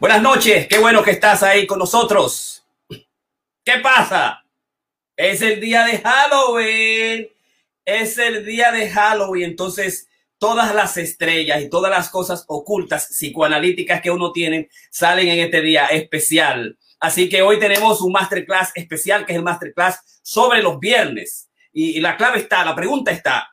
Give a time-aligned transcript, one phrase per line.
[0.00, 2.64] Buenas noches, qué bueno que estás ahí con nosotros.
[3.64, 4.44] ¿Qué pasa?
[5.16, 7.28] Es el día de Halloween.
[7.84, 9.50] Es el día de Halloween.
[9.50, 10.08] Entonces,
[10.38, 15.62] todas las estrellas y todas las cosas ocultas psicoanalíticas que uno tiene salen en este
[15.62, 16.78] día especial.
[17.00, 21.50] Así que hoy tenemos un masterclass especial que es el masterclass sobre los viernes.
[21.72, 23.50] Y, la clave está, la pregunta está,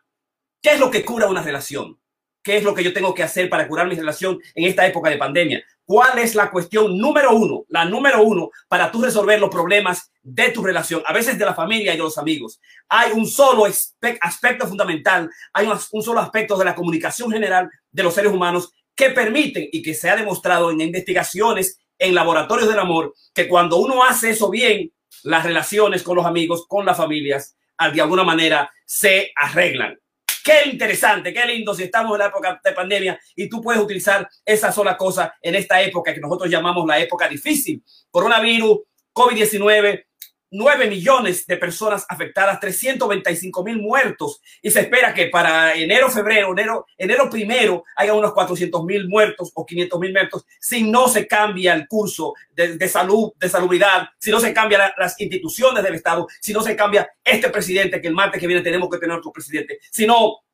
[0.62, 2.00] ¿qué es lo que cura una relación?
[2.46, 5.09] ¿Qué es lo que yo tengo que hacer para curar mi relación en esta época
[5.09, 5.64] de pandemia?
[5.84, 10.52] ¿Cuál es la cuestión número uno, la número uno para tú resolver los problemas de
[10.52, 12.62] tu relación, a veces de la familia y de los amigos?
[12.88, 18.13] Hay un solo aspecto fundamental, hay un solo aspecto de la comunicación general de los
[18.13, 23.16] seres humanos que permiten y que se ha demostrado en investigaciones en laboratorios del amor
[23.34, 24.91] que cuando uno hace eso bien,
[25.23, 27.57] las relaciones con los amigos, con las familias,
[27.91, 29.98] de alguna manera se arreglan.
[30.45, 34.30] Qué interesante, qué lindo si estamos en la época de pandemia y tú puedes utilizar
[34.45, 37.84] esa sola cosa en esta época que nosotros llamamos la época difícil.
[38.12, 40.05] Coronavirus, COVID-19,
[40.51, 44.41] 9 millones de personas afectadas, 325 mil muertos.
[44.62, 49.51] Y se espera que para enero, febrero, enero, enero primero haya unos 400 mil muertos
[49.54, 54.32] o 500 mil muertos si no se cambia el curso de, salud, de salubridad, si
[54.32, 58.13] no se cambian las instituciones del Estado, si no se cambia este presidente que el
[58.13, 60.45] martes que viene tenemos que tener otro presidente, si no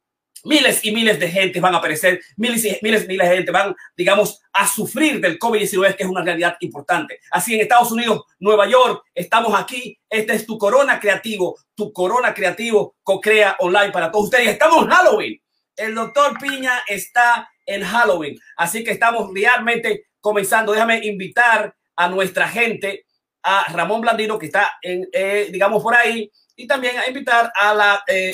[0.44, 3.76] miles y miles de gente van a aparecer, miles y miles, miles de gente van,
[3.96, 7.20] digamos, a sufrir del COVID-19, que es una realidad importante.
[7.32, 9.98] Así en Estados Unidos, Nueva York, estamos aquí.
[10.10, 14.50] Este es tu Corona Creativo, tu Corona Creativo co-crea online para todos ustedes.
[14.50, 15.42] Estamos en Halloween.
[15.76, 18.38] El doctor Piña está en Halloween.
[18.58, 20.74] Así que estamos realmente comenzando.
[20.74, 23.06] Déjame invitar a nuestra gente,
[23.44, 27.74] a Ramón Blandino, que está en, eh, digamos, por ahí, y también a invitar a
[27.74, 28.04] la...
[28.08, 28.32] Eh,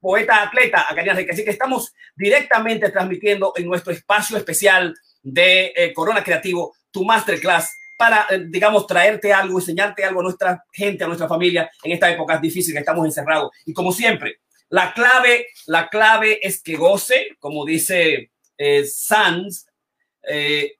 [0.00, 0.94] poeta atleta a
[1.30, 7.70] Así que estamos directamente transmitiendo en nuestro espacio especial de eh, Corona Creativo tu masterclass
[7.96, 12.10] para, eh, digamos, traerte algo, enseñarte algo a nuestra gente, a nuestra familia en esta
[12.10, 13.50] época difícil que estamos encerrados.
[13.66, 14.40] Y como siempre,
[14.70, 19.66] la clave, la clave es que goce, como dice eh, Sanz,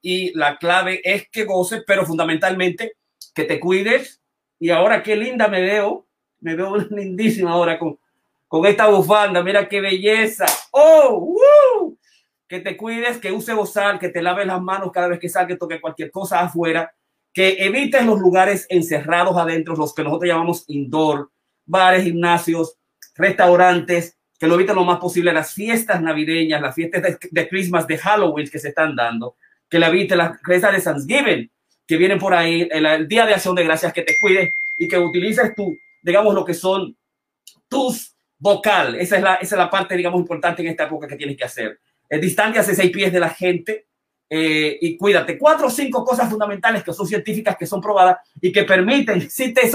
[0.03, 2.92] y la clave es que goce, pero fundamentalmente
[3.34, 4.20] que te cuides.
[4.59, 6.06] Y ahora qué linda me veo,
[6.41, 7.98] me veo lindísima ahora con,
[8.50, 9.44] con esta bufanda.
[9.44, 10.44] Mira qué belleza.
[10.72, 11.94] ¡Oh!
[12.48, 15.46] Que te cuides, que use bozal, que te laves las manos cada vez que salga,
[15.46, 16.92] que toque cualquier cosa afuera,
[17.32, 21.30] que evites los lugares encerrados adentro, los que nosotros llamamos indoor,
[21.64, 22.76] bares, gimnasios,
[23.14, 27.98] restaurantes, que lo eviten lo más posible las fiestas navideñas, las fiestas de, Christmas, de
[27.98, 29.36] Halloween que se están dando,
[29.68, 31.50] que la evite las fiestas de Thanksgiving
[31.86, 34.88] que vienen por ahí, el, el Día de Acción de Gracias, que te cuides y
[34.88, 36.96] que utilices tú, digamos, lo que son
[37.68, 38.96] tus vocal.
[38.96, 41.44] Esa es la, esa es la parte, digamos, importante en esta época que tienes que
[41.44, 41.78] hacer.
[42.08, 43.86] Es distancia hace seis pies de la gente
[44.28, 45.38] eh, y cuídate.
[45.38, 49.54] Cuatro o cinco cosas fundamentales que son científicas, que son probadas y que permiten, si
[49.54, 49.70] te,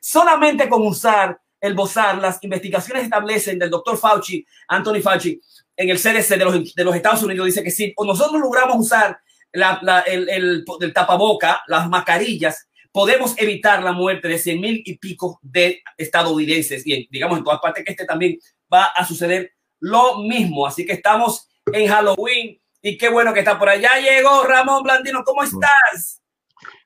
[0.00, 5.40] solamente con usar el bozar, las investigaciones establecen del doctor Fauci, Anthony Fauci,
[5.76, 9.18] en el CDC de los, de los Estados Unidos, dice que si nosotros logramos usar
[9.52, 14.96] la, el, el, el tapaboca, las mascarillas, podemos evitar la muerte de 100 mil y
[14.96, 18.38] pico de estadounidenses y digamos en todas partes que este también
[18.72, 20.66] va a suceder lo mismo.
[20.66, 23.90] Así que estamos en Halloween y qué bueno que está por allá.
[24.00, 26.22] Llegó Ramón Blandino, ¿cómo estás?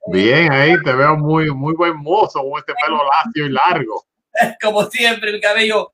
[0.09, 4.05] Bien, ahí te veo muy, muy buen mozo con este pelo lacio y largo.
[4.61, 5.93] Como siempre, el cabello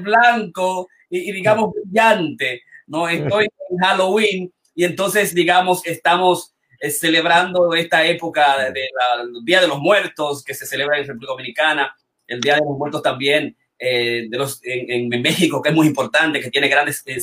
[0.00, 2.62] blanco y, y digamos brillante.
[2.88, 6.52] No estoy en Halloween y entonces, digamos, estamos
[6.90, 12.40] celebrando esta época del Día de los Muertos que se celebra en República Dominicana, el
[12.40, 16.50] Día de los Muertos también eh, de los, en, México, que es muy importante, que
[16.50, 17.18] tiene grandes eh,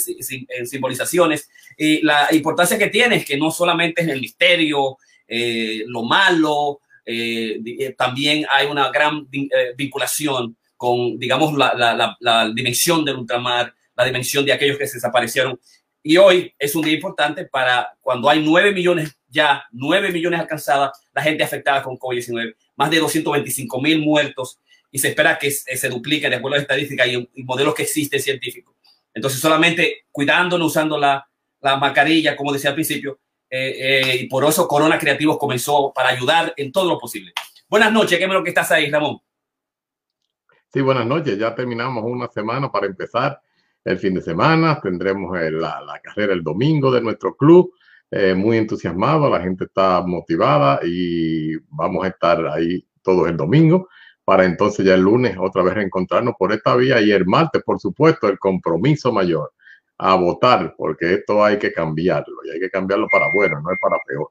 [0.50, 1.50] eh, simbolizaciones.
[1.78, 4.98] Y la importancia que tiene es que no solamente es el misterio,
[5.86, 6.80] lo malo,
[7.98, 9.28] también hay una gran
[9.78, 14.98] vinculación con, digamos, la, la, la dimensión del ultramar, la dimensión de aquellos que se
[14.98, 15.60] desaparecieron
[16.02, 20.92] y hoy es un día importante para cuando hay 9 millones, ya 9 millones alcanzadas,
[21.14, 24.60] la gente afectada con COVID-19, más de 225 mil muertos
[24.92, 28.20] y se espera que se duplique de acuerdo a las estadísticas y, modelos que existen
[28.20, 28.76] científicos.
[29.14, 31.28] Entonces, solamente cuidándonos, usando la,
[31.62, 36.10] la mascarilla, como decía al principio, eh, eh, y por eso Corona Creativos comenzó para
[36.10, 37.34] ayudar en todo lo posible.
[37.68, 39.20] Buenas noches, qué bueno que estás ahí, Ramón.
[40.72, 41.38] Sí, buenas noches.
[41.38, 43.42] Ya terminamos una semana para empezar
[43.84, 47.74] el fin de semana, tendremos la, la, carrera el domingo de nuestro club,
[48.12, 53.88] eh, muy entusiasmado, la gente está motivada y vamos a estar ahí todos el domingo
[54.30, 57.80] para entonces ya el lunes otra vez reencontrarnos por esta vía y el martes, por
[57.80, 59.52] supuesto, el compromiso mayor
[59.98, 63.80] a votar, porque esto hay que cambiarlo y hay que cambiarlo para bueno, no es
[63.82, 64.30] para peor.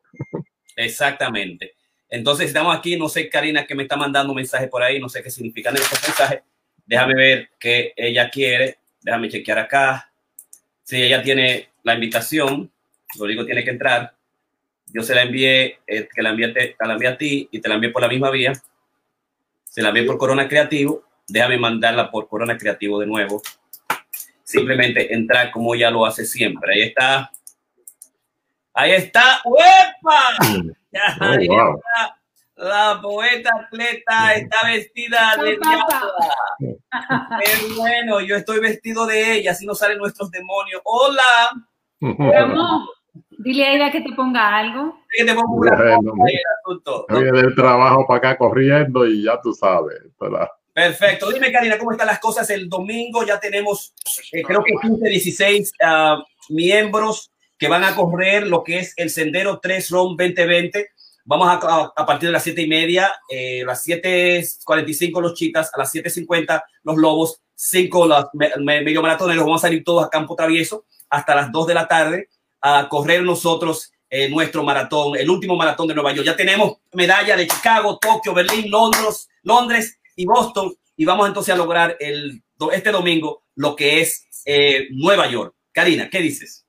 [0.76, 1.74] Exactamente.
[2.08, 5.08] Entonces estamos aquí, no sé, Karina, que me está mandando un mensaje por ahí, no
[5.08, 6.42] sé qué significan estos mensajes.
[6.86, 8.78] Déjame ver qué ella quiere.
[9.02, 10.12] Déjame chequear acá.
[10.84, 12.70] Si ella tiene la invitación,
[13.16, 14.14] lo digo, tiene que entrar.
[14.86, 17.68] Yo se la envié, eh, que la envié, te, la envié a ti y te
[17.68, 18.52] la envié por la misma vía.
[19.64, 21.04] Se la envié por Corona Creativo.
[21.26, 23.42] Déjame mandarla por Corona Creativo de nuevo.
[24.42, 26.74] Simplemente entrar como ella lo hace siempre.
[26.74, 27.30] Ahí está.
[28.72, 29.42] Ahí está.
[29.44, 30.36] ¡Uepa!
[30.40, 32.18] Oh, ahí está.
[32.56, 36.34] La poeta atleta está vestida de diabla.
[36.58, 40.80] Qué bueno, yo estoy vestido de ella, así no salen nuestros demonios.
[40.84, 41.50] Hola.
[43.38, 44.98] Dile a ella que te ponga algo.
[45.08, 46.12] Que te ponga bueno,
[47.08, 50.00] del trabajo para acá corriendo y ya tú sabes.
[50.74, 51.30] Perfecto.
[51.30, 52.50] Dime, Karina, ¿cómo están las cosas?
[52.50, 53.94] El domingo ya tenemos,
[54.32, 59.08] eh, creo que 15, 16 uh, miembros que van a correr lo que es el
[59.08, 60.90] Sendero 3 ROM 2020.
[61.24, 65.78] Vamos a, a, partir de las 7 y media, eh, las 7.45 los chicas, a
[65.78, 68.50] las 7.50 los lobos, 5 los me,
[68.82, 72.28] medio maratoneros, vamos a salir todos a campo travieso hasta las 2 de la tarde
[72.60, 73.92] a correr nosotros
[74.30, 76.26] nuestro maratón, el último maratón de Nueva York.
[76.26, 81.58] Ya tenemos medalla de Chicago, Tokio, Berlín, Londres, Londres y Boston y vamos entonces a
[81.58, 85.54] lograr el, este domingo lo que es eh, Nueva York.
[85.72, 86.66] Karina, ¿qué dices?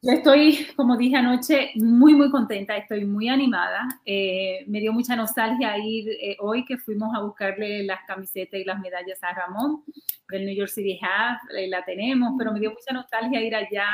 [0.00, 3.88] Estoy, como dije anoche, muy, muy contenta, estoy muy animada.
[4.04, 8.64] Eh, me dio mucha nostalgia ir eh, hoy que fuimos a buscarle las camisetas y
[8.64, 9.82] las medallas a Ramón
[10.28, 13.88] del New York City Half, eh, la tenemos, pero me dio mucha nostalgia ir allá,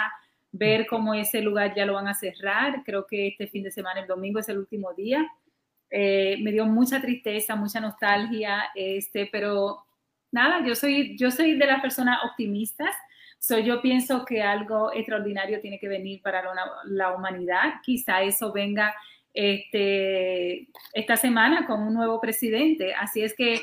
[0.52, 2.82] ver cómo ese lugar ya lo van a cerrar.
[2.84, 5.26] Creo que este fin de semana, el domingo, es el último día.
[5.90, 9.84] me dio mucha tristeza, mucha nostalgia, este, pero
[10.32, 12.94] nada, yo soy, yo soy de las personas optimistas
[13.42, 17.80] So, yo pienso que algo extraordinario tiene que venir para la, la humanidad.
[17.82, 18.94] Quizá eso venga
[19.32, 22.94] este, esta semana con un nuevo presidente.
[22.94, 23.62] Así es que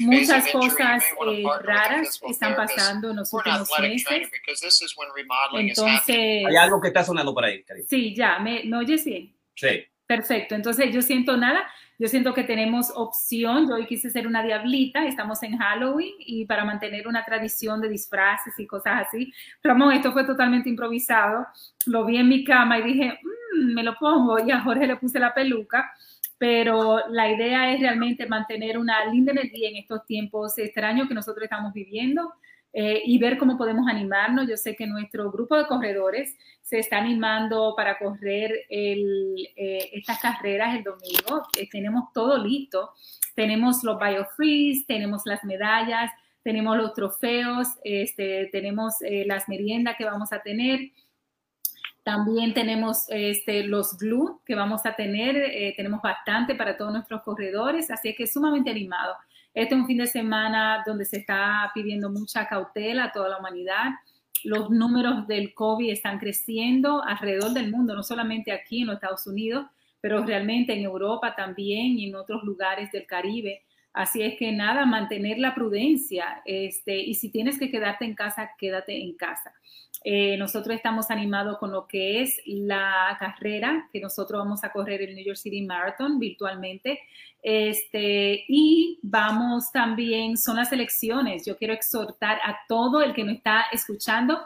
[0.00, 4.30] muchas cosas eh, raras están pasando en los últimos meses.
[5.54, 6.16] Entonces,
[6.46, 7.62] hay algo que está sonando por ahí.
[7.62, 7.86] Cariño.
[7.88, 9.34] Sí, ya, ¿me, ¿me oyes bien?
[9.54, 9.86] Sí.
[10.06, 10.54] Perfecto.
[10.54, 11.70] Entonces, yo siento nada.
[11.98, 13.68] Yo siento que tenemos opción.
[13.68, 17.88] Yo hoy quise ser una diablita, estamos en Halloween y para mantener una tradición de
[17.88, 19.32] disfraces y cosas así.
[19.62, 21.46] Ramón, esto fue totalmente improvisado.
[21.86, 24.96] Lo vi en mi cama y dije, mm, me lo pongo y a Jorge le
[24.96, 25.90] puse la peluca.
[26.36, 31.44] Pero la idea es realmente mantener una linda energía en estos tiempos extraños que nosotros
[31.44, 32.34] estamos viviendo
[32.76, 34.48] eh, y ver cómo podemos animarnos.
[34.48, 40.74] Yo sé que nuestro grupo de corredores se está animando para correr eh, estas carreras
[40.74, 41.46] el domingo.
[41.56, 42.90] Eh, tenemos todo listo.
[43.36, 46.10] Tenemos los biofreeze, tenemos las medallas,
[46.42, 50.80] tenemos los trofeos, este, tenemos las meriendas que vamos a tener.
[52.02, 55.74] También tenemos este, los glue que vamos a tener.
[55.76, 59.14] tenemos bastante para todos nuestros corredores, así que sumamente animado.
[59.54, 63.38] Este es un fin de semana donde se está pidiendo mucha cautela a toda la
[63.38, 63.92] humanidad.
[64.42, 69.28] Los números del COVID están creciendo alrededor del mundo, no solamente aquí en los Estados
[69.28, 69.66] Unidos,
[70.00, 73.62] pero realmente en Europa también y en otros lugares del Caribe.
[73.94, 76.42] Así es que nada, mantener la prudencia.
[76.44, 79.54] Este, y si tienes que quedarte en casa, quédate en casa.
[80.02, 85.00] Eh, nosotros estamos animados con lo que es la carrera, que nosotros vamos a correr
[85.00, 86.98] el New York City Marathon virtualmente.
[87.40, 91.46] Este, y vamos también, son las elecciones.
[91.46, 94.40] Yo quiero exhortar a todo el que me está escuchando.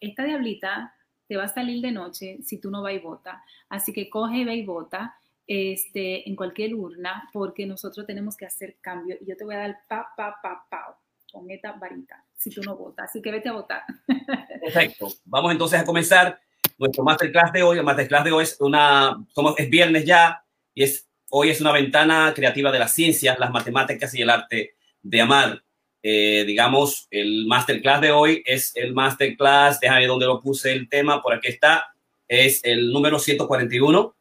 [0.00, 0.92] Esta diablita
[1.28, 3.44] te va a salir de noche si tú no vas y vota.
[3.68, 5.14] Así que coge, ve y vota
[5.46, 9.16] este, en cualquier urna, porque nosotros tenemos que hacer cambio.
[9.20, 10.98] Y yo te voy a dar pa, pa, pa, pa,
[11.32, 13.10] con esta varita si tú no votas.
[13.10, 13.82] Así que vete a votar.
[14.62, 15.08] Perfecto.
[15.24, 16.40] Vamos entonces a comenzar
[16.78, 17.78] nuestro masterclass de hoy.
[17.78, 19.16] El masterclass de hoy es una,
[19.56, 24.14] es viernes ya y es, hoy es una ventana creativa de la ciencia, las matemáticas
[24.14, 25.62] y el arte de amar.
[26.02, 31.20] Eh, digamos, el masterclass de hoy es el masterclass, déjame donde lo puse el tema,
[31.20, 31.84] por aquí está,
[32.28, 34.15] es el número 141,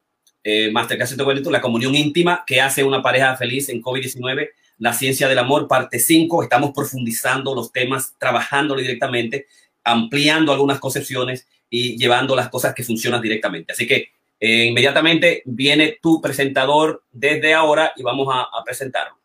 [0.46, 5.28] eh, masterclass 141, la comunión íntima que hace una pareja feliz en COVID-19 la ciencia
[5.28, 6.44] del amor, parte 5.
[6.44, 9.48] Estamos profundizando los temas, trabajándolo directamente,
[9.84, 13.74] ampliando algunas concepciones y llevando las cosas que funcionan directamente.
[13.74, 14.10] Así que
[14.40, 19.18] eh, inmediatamente viene tu presentador desde ahora y vamos a, a presentarlo.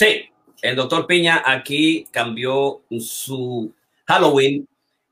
[0.00, 0.30] Sí,
[0.62, 3.70] el doctor Piña aquí cambió su
[4.06, 4.66] Halloween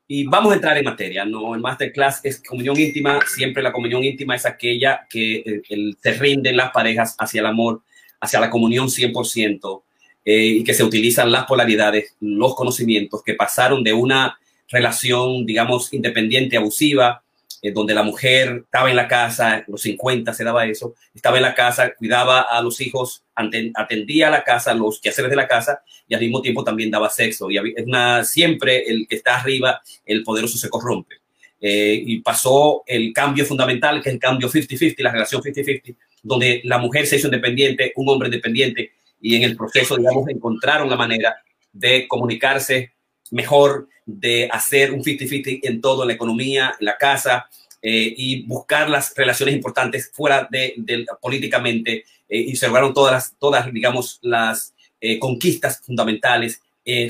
[0.06, 1.26] y vamos a entrar en materia.
[1.26, 3.20] No, el masterclass es comunión íntima.
[3.26, 7.82] Siempre la comunión íntima es aquella que eh, se rinden las parejas hacia el amor,
[8.18, 9.82] hacia la comunión 100%,
[10.24, 15.92] eh, y que se utilizan las polaridades, los conocimientos que pasaron de una relación, digamos,
[15.92, 17.22] independiente, abusiva,
[17.60, 21.42] eh, donde la mujer estaba en la casa, los 50 se daba eso, estaba en
[21.42, 25.82] la casa, cuidaba a los hijos, atendía a la casa, los quehaceres de la casa
[26.06, 27.50] y al mismo tiempo también daba sexo.
[27.50, 31.16] Y es una, siempre el que está arriba, el poderoso se corrompe.
[31.60, 36.60] Eh, y pasó el cambio fundamental, que es el cambio 50-50, la relación 50-50, donde
[36.64, 40.96] la mujer se hizo independiente, un hombre independiente, y en el proceso, digamos, encontraron la
[40.96, 41.36] manera
[41.72, 42.92] de comunicarse
[43.32, 47.46] mejor, de hacer un 50-50 en todo, la economía, la casa,
[47.82, 50.74] eh, y buscar las relaciones importantes fuera de,
[51.20, 56.60] políticamente eh, y se lograron todas las, todas, digamos, las eh, conquistas fundamentales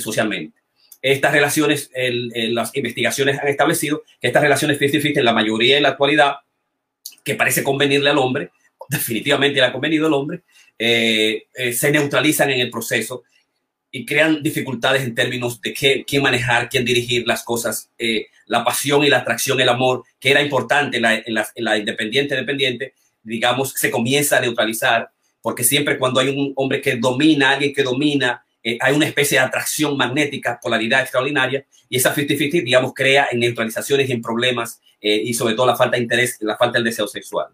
[0.00, 0.58] socialmente.
[1.00, 5.90] Estas relaciones, las investigaciones han establecido que estas relaciones 50-50 en la mayoría en la
[5.90, 6.38] actualidad,
[7.22, 8.50] que parece convenirle al hombre,
[8.88, 10.40] definitivamente le ha convenido al hombre,
[10.76, 13.22] se neutralizan en el proceso
[13.90, 18.64] y crean dificultades en términos de qué, quién manejar, quién dirigir las cosas, eh, la
[18.64, 21.78] pasión y la atracción, el amor, que era importante en la, en la, en la
[21.78, 27.52] independiente dependiente, digamos, se comienza a neutralizar, porque siempre cuando hay un hombre que domina,
[27.52, 32.64] alguien que domina, eh, hay una especie de atracción magnética, polaridad extraordinaria, y esa 50-50,
[32.64, 36.37] digamos, crea en neutralizaciones y en problemas, eh, y sobre todo la falta de interés,
[36.40, 37.47] la falta del deseo sexual.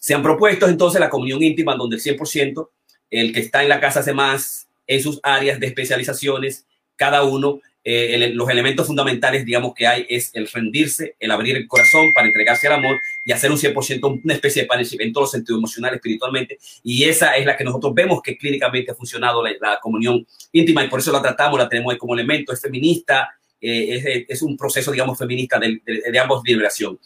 [0.00, 2.70] Se han propuesto entonces la comunión íntima, donde el 100%,
[3.10, 6.66] el que está en la casa hace más, en sus áreas de especializaciones,
[6.96, 11.68] cada uno, eh, los elementos fundamentales, digamos, que hay es el rendirse, el abrir el
[11.68, 15.26] corazón para entregarse al amor y hacer un 100% una especie de partnership en todos
[15.26, 16.58] los sentidos, emocional, espiritualmente.
[16.82, 20.88] Y esa es la que nosotros vemos que clínicamente ha funcionado la, comunión íntima y
[20.88, 23.28] por eso la tratamos, la tenemos como elemento, es feminista,
[23.60, 26.98] eh, es, un proceso, digamos, feminista de, de, ambos liberación.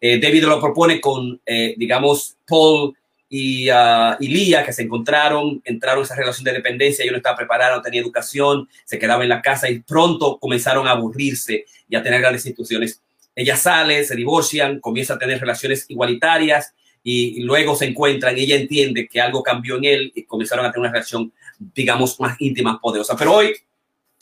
[0.00, 1.40] Eh, David lo propone con,
[1.76, 2.94] digamos, Paul
[3.32, 7.18] y, uh, y Lía, que se encontraron, entraron en esa relación de dependencia, yo no
[7.18, 11.64] estaba preparado, no tenía educación, se quedaba en la casa y pronto comenzaron a aburrirse
[11.88, 13.00] y a tener grandes instituciones.
[13.36, 19.08] Ella sale, se divorcian, comienza a tener relaciones igualitarias y, luego se encuentran ella entiende
[19.08, 23.16] que algo cambió en él y comenzaron a tener una relación, digamos, más íntima, poderosa.
[23.16, 23.54] Pero hoy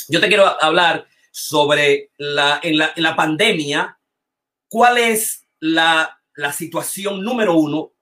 [0.08, 3.96] yo te quiero hablar sobre la, en, la, en la pandemia,
[4.68, 7.92] cuál es la, la situación número uno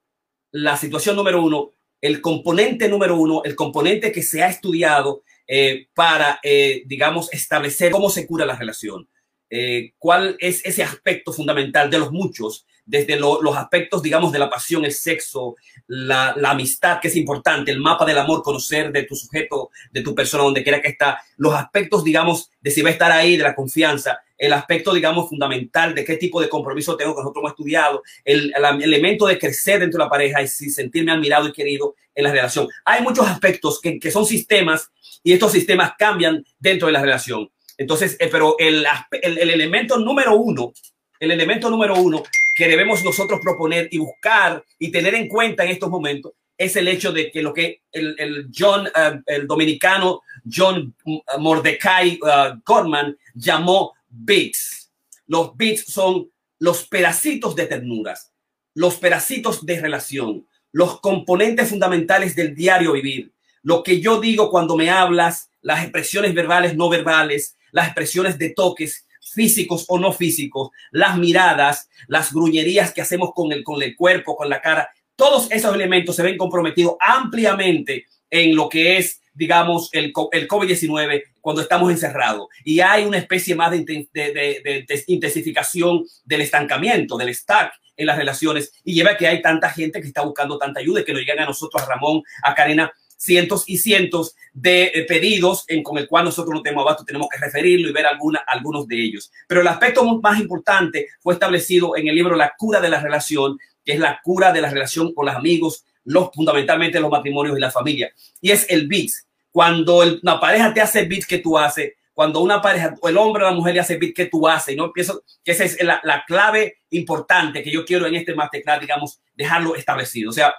[0.53, 5.89] la situación número uno, el componente número uno, el componente que se ha estudiado eh,
[5.95, 9.09] para, eh, digamos, establecer cómo se cura la relación.
[9.49, 14.49] Eh, ¿Cuál es ese aspecto fundamental de los muchos desde los aspectos, digamos, de la
[14.49, 15.57] pasión, el sexo,
[15.89, 20.15] la, amistad, que es importante, el mapa del amor, conocer de tu sujeto, de tu
[20.15, 23.43] persona, donde quiera que está, los aspectos, digamos, de si va a estar ahí, de
[23.43, 27.53] la confianza, el aspecto, digamos, fundamental de qué tipo de compromiso tengo que nosotros hemos
[27.53, 32.25] estudiado, el, elemento de crecer dentro de la pareja y sentirme admirado y querido en
[32.25, 32.69] la relación.
[32.85, 34.91] Hay muchos aspectos que, que son sistemas
[35.25, 37.51] y estos sistemas cambian dentro de la relación.
[37.77, 40.73] Entonces, eh, pero el, el, el elemento número uno,
[41.19, 42.23] el elemento número uno
[42.57, 46.89] que debemos nosotros proponer y buscar y tener en cuenta en estos momentos es el
[46.89, 50.95] hecho de que lo que el, el John, uh, el dominicano John
[51.39, 54.91] Mordecai uh, Gorman llamó bits.
[55.27, 58.33] Los bits son los pedacitos de ternuras,
[58.75, 63.33] los pedacitos de relación, los componentes fundamentales del diario vivir.
[63.63, 68.51] Lo que yo digo cuando me hablas, las expresiones verbales, no verbales, las expresiones de
[68.51, 73.97] toques, físicos o no físicos, las miradas, las gruñerías que hacemos con el, con el
[73.97, 79.21] cuerpo, con la cara, todos esos elementos se ven comprometidos ampliamente en lo que es,
[79.35, 82.49] digamos, el, el COVID-19 cuando estamos encerrados.
[82.65, 83.79] Y hay una especie más de,
[84.13, 89.71] de, intensificación del estancamiento, del stack en las relaciones y lleva a que hay tanta
[89.71, 92.55] gente que está buscando tanta ayuda y que nos llegan a nosotros, a Ramón, a
[92.55, 97.05] Karina, cientos y cientos de eh, pedidos en, con el cual nosotros no tenemos abasto,
[97.05, 99.33] tenemos que referirlo y ver alguna, algunos de ellos.
[99.49, 103.59] Pero el aspecto más importante fue establecido en el libro La cura de la relación,
[103.85, 107.61] que es la cura de la relación con los amigos, los, fundamentalmente los matrimonios y
[107.61, 108.13] la familia.
[108.41, 109.11] Y es el bit.
[109.51, 113.47] Cuando una pareja te hace bit que tú haces, cuando una pareja, el hombre o
[113.47, 116.01] la mujer le hace bit que tú haces, y no pienso que esa es la,
[116.03, 120.31] la clave importante que yo quiero en este masterclass, digamos, dejarlo establecido.
[120.31, 120.55] O sea,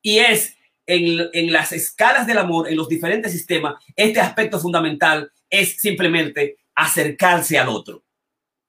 [0.00, 0.57] y es
[0.88, 7.58] en, las escalas del amor, en los diferentes sistemas, este aspecto fundamental es simplemente acercarse
[7.58, 8.02] al otro.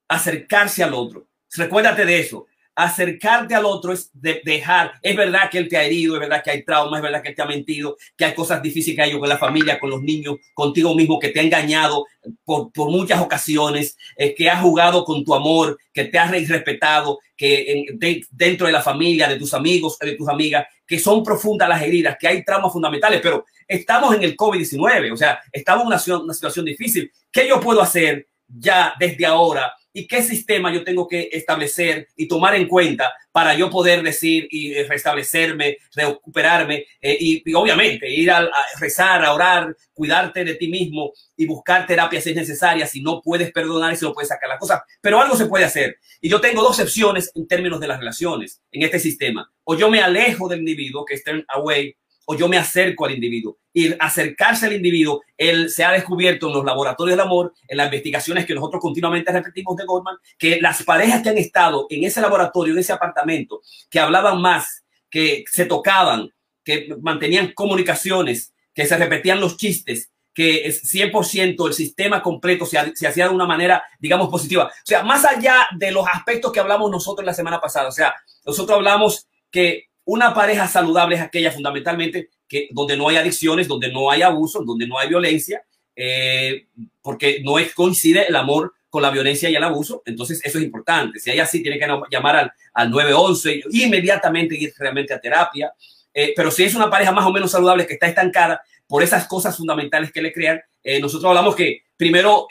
[0.07, 1.27] Acercarse al otro.
[1.55, 2.45] Recuérdate de eso.
[2.75, 6.51] acercarte al otro es dejar, es verdad que él te ha herido, es verdad que
[6.51, 9.19] hay traumas, es verdad que él te ha mentido, que hay cosas difíciles que hay
[9.19, 12.05] con la familia, con los niños, contigo mismo, que te ha engañado
[12.45, 17.85] por, muchas ocasiones, eh, que ha jugado con tu amor, que te ha respetado, que
[18.31, 22.17] dentro de la familia, de tus amigos, de tus amigas, que son profundas las heridas,
[22.19, 26.65] que hay traumas fundamentales, pero estamos en el COVID-19, o sea, estamos en una situación
[26.65, 27.09] difícil.
[27.31, 32.27] ¿Qué yo puedo hacer ya desde ahora y qué sistema yo tengo que establecer y
[32.27, 38.49] tomar en cuenta para yo poder decir y restablecerme, recuperarme eh, y, obviamente ir a,
[38.79, 43.21] rezar, a orar, cuidarte de ti mismo y buscar terapias si es necesaria, si no
[43.21, 45.97] puedes perdonar y si no puedes sacar las cosas, pero algo se puede hacer.
[46.21, 49.51] Y yo tengo dos opciones en términos de las relaciones en este sistema.
[49.63, 51.95] O yo me alejo del individuo que está away
[52.31, 53.57] o yo me acerco al individuo.
[53.73, 57.87] Y acercarse al individuo, él se ha descubierto en los laboratorios del amor, en las
[57.87, 62.21] investigaciones que nosotros continuamente repetimos de Goldman, que las parejas que han estado en ese
[62.21, 66.29] laboratorio, en ese apartamento, que hablaban más, que se tocaban,
[66.63, 72.95] que mantenían comunicaciones, que se repetían los chistes, que es 100% el sistema completo se,
[72.95, 74.65] se, hacía de una manera, digamos, positiva.
[74.67, 78.13] O sea, más allá de los aspectos que hablamos nosotros la semana pasada, o sea,
[78.45, 83.91] nosotros hablamos que una pareja saludable es aquella fundamentalmente que donde no hay adicciones, donde
[83.91, 85.63] no hay abuso, donde no hay violencia,
[85.95, 86.65] eh,
[87.03, 90.01] porque no es, coincide el amor con la violencia y el abuso.
[90.07, 91.19] Entonces, eso es importante.
[91.19, 95.71] Si hay así, tiene que llamar al, al 911 inmediatamente ir realmente a terapia.
[96.11, 99.27] Eh, pero si es una pareja más o menos saludable que está estancada por esas
[99.27, 102.47] cosas fundamentales que le crean, eh, nosotros hablamos que primero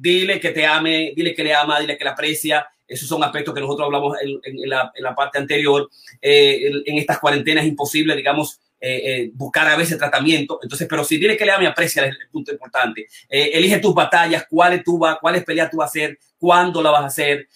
[0.00, 3.54] dile que te ame, dile que le ama, dile que le aprecia, esos son aspectos
[3.54, 5.90] que nosotros hablamos en, la, parte anterior.
[6.20, 10.60] Eh, en, estas cuarentenas es imposible, digamos, eh, eh, buscar a veces tratamiento.
[10.62, 13.06] Entonces, pero si tienes que le a mi aprecia, el punto importante.
[13.28, 17.02] elige tus batallas, cuáles tú vas, cuáles peleas tú vas a hacer, cuándo la vas
[17.02, 17.48] a hacer.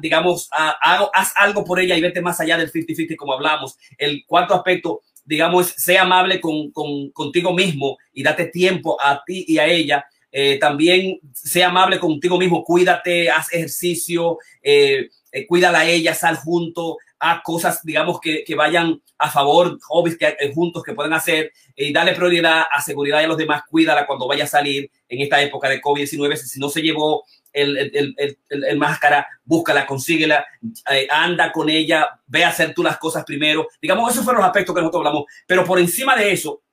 [0.00, 3.76] digamos, haz algo por ella y vete más allá del 50-50 como hablamos.
[3.98, 6.70] El cuarto aspecto, digamos, sea amable con,
[7.12, 12.36] contigo mismo y date tiempo a ti y a ella eh, también sea amable contigo
[12.36, 18.42] mismo, cuídate, haz ejercicio, eh, eh, cuídala a ella, sal junto, haz cosas, digamos, que,
[18.42, 23.20] que vayan a favor, hobbies que juntos que pueden hacer y dale prioridad a seguridad
[23.20, 26.34] de los demás, cuídala cuando vaya a salir en esta época de COVID-19.
[26.34, 30.44] Si no se llevó el, el, el, el, máscara, búscala, consíguela,
[31.10, 33.68] anda con ella, ve a hacer tú las cosas primero.
[33.80, 35.26] Digamos, esos fueron los aspectos que nosotros hablamos.
[35.46, 36.64] Pero por encima de eso,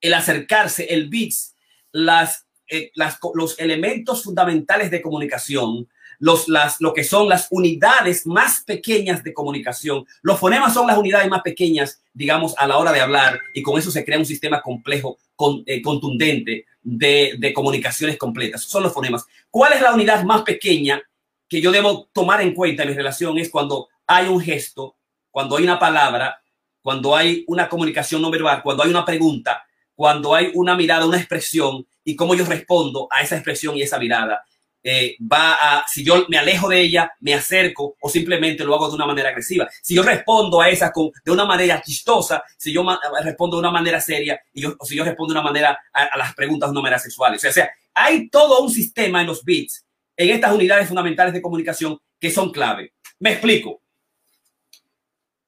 [0.00, 1.54] el acercarse, el bits,
[1.92, 2.90] las eh,
[3.34, 9.34] los elementos fundamentales de comunicación, los, las, lo que son las unidades más pequeñas de
[9.34, 10.06] comunicación.
[10.22, 13.78] Los fonemas son las unidades más pequeñas, digamos, a la hora de hablar y con
[13.78, 15.18] eso se crea un sistema complejo,
[15.66, 18.62] eh, contundente de, de comunicaciones completas.
[18.62, 19.26] Son los fonemas.
[19.50, 21.02] ¿Cuál es la unidad más pequeña
[21.48, 23.38] que yo debo tomar en cuenta en mi relación?
[23.38, 24.96] Es cuando hay un gesto,
[25.30, 26.40] cuando hay una palabra,
[26.80, 31.18] cuando hay una comunicación no verbal, cuando hay una pregunta, cuando hay una mirada, una
[31.18, 34.44] expresión y cómo yo respondo a esa expresión y esa mirada.
[34.88, 38.88] Eh, va a, si yo me alejo de ella, me acerco o simplemente lo hago
[38.88, 39.68] de una manera agresiva.
[39.82, 42.86] Si yo respondo a esa con, de una manera chistosa, si yo
[43.20, 46.16] respondo de una manera seria y yo, o si yo respondo de una manera a,
[46.16, 47.34] las preguntas de una manera sexual.
[47.34, 49.84] O sea, o sea, hay todo un sistema en los bits,
[50.16, 52.92] en estas unidades fundamentales de comunicación que son clave.
[53.18, 53.82] Me explico.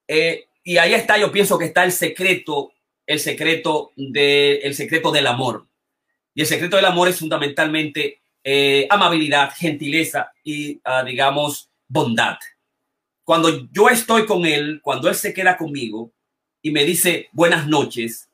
[0.05, 2.73] Eh, y ahí está, yo pienso que está el secreto,
[3.05, 5.68] el secreto, de, el secreto del amor.
[6.39, 12.37] Y el secreto del amor es fundamentalmente eh, amabilidad, gentileza y, ah, digamos, bondad.
[13.25, 16.13] Cuando yo estoy con él, cuando él se queda conmigo
[16.61, 18.29] y me dice buenas noches,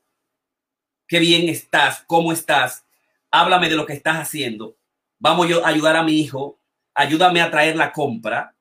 [1.08, 2.84] qué bien estás, cómo estás,
[3.32, 4.76] háblame de lo que estás haciendo,
[5.18, 6.60] vamos a ayudar a mi hijo,
[6.94, 8.54] ayúdame a traer la compra,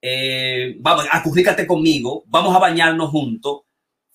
[0.00, 3.62] eh, vamos, acurrícate conmigo, vamos a bañarnos juntos.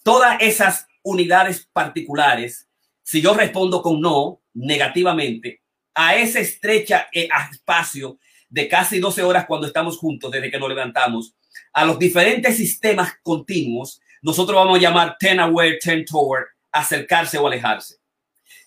[0.01, 2.69] Todas esas unidades particulares,
[3.03, 5.61] si yo respondo con no, negativamente
[5.93, 10.69] a ese estrecha eh, espacio de casi 12 horas cuando estamos juntos desde que nos
[10.69, 11.33] levantamos,
[11.73, 17.47] a los diferentes sistemas continuos, nosotros vamos a llamar ten aware, ten toward, acercarse o
[17.47, 17.95] alejarse.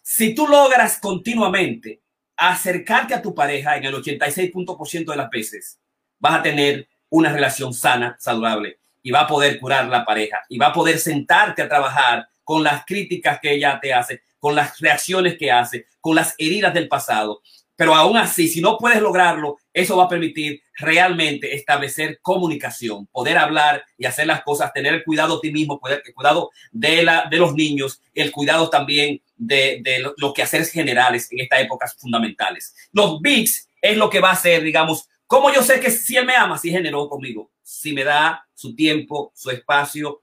[0.03, 2.01] Si tú logras continuamente
[2.37, 5.79] acercarte a tu pareja en el 86% de las veces,
[6.19, 10.59] vas a tener una relación sana, saludable y va a poder curar la pareja y
[10.59, 14.81] va a poder sentarte a trabajar con las críticas que ella te hace, con las
[14.81, 17.43] reacciones que hace, con las heridas del pasado.
[17.77, 23.39] Pero aún así, si no puedes lograrlo, eso va a permitir realmente establecer comunicación, poder
[23.39, 27.29] hablar y hacer las cosas, tener el cuidado de ti mismo, el cuidado de, la,
[27.31, 32.75] de los niños, el cuidado también de, de los quehaceres generales en estas épocas fundamentales.
[32.93, 36.27] Los BICS es lo que va a ser, digamos, ¿Cómo yo sé que si él
[36.27, 37.53] me ama, si generó conmigo?
[37.63, 40.23] Si me da su tiempo, su espacio.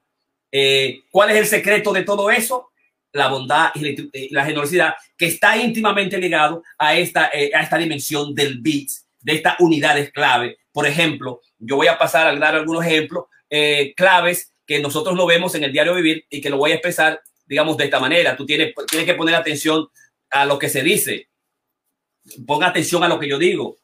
[0.52, 2.68] Eh, ¿Cuál es el secreto de todo eso?
[3.18, 8.34] La bondad y la generosidad que está íntimamente ligado a esta, eh, a esta dimensión
[8.34, 10.58] del bits, de estas unidades clave.
[10.72, 15.26] Por ejemplo, yo voy a pasar a dar algunos ejemplos eh, claves que nosotros no
[15.26, 18.36] vemos en el diario vivir y que lo voy a expresar, digamos, de esta manera.
[18.36, 19.88] Tú tienes, tienes que poner atención
[20.30, 21.28] a lo que se dice.
[22.46, 23.78] Ponga atención a lo que yo digo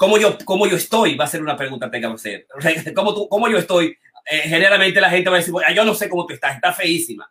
[0.00, 1.14] ¿Cómo yo, cómo yo estoy?
[1.14, 2.46] Va a ser una pregunta que tenga que hacer.
[2.94, 3.98] ¿Cómo, tú, ¿Cómo yo estoy?
[4.30, 7.30] Eh, generalmente la gente va a decir, yo no sé cómo tú estás, está feísima.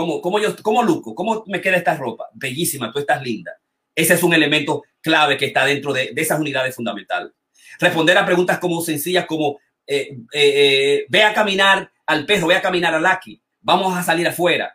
[0.00, 1.14] ¿Cómo, cómo, yo, ¿Cómo luco?
[1.14, 2.24] ¿Cómo me queda esta ropa?
[2.32, 3.52] Bellísima, tú estás linda.
[3.94, 7.32] Ese es un elemento clave que está dentro de, de esas unidades fundamentales.
[7.78, 12.62] Responder a preguntas como sencillas como, eh, eh, ve a caminar al perro, ve a
[12.62, 14.74] caminar al Lucky, vamos a salir afuera.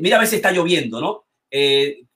[0.00, 1.24] mira a ver si está lloviendo, ¿no?